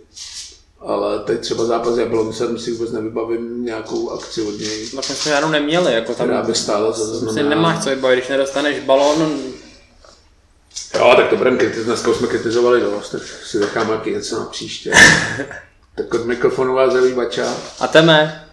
[0.85, 4.89] ale teď třeba zápas Jabloncem si vůbec nevybavím nějakou akci od něj.
[4.93, 7.49] Vlastně jsme žádnou neměli, jako tam která by stála za si zaznamenání.
[7.49, 9.37] nemáš co vybavit, když nedostaneš balón,
[10.95, 14.91] Jo, tak to budeme kritizovat, dneska jsme kritizovali dost, tak si necháme něco na příště.
[15.95, 17.55] tak od mikrofonu vás zdraví Bača.
[17.79, 18.47] a teme.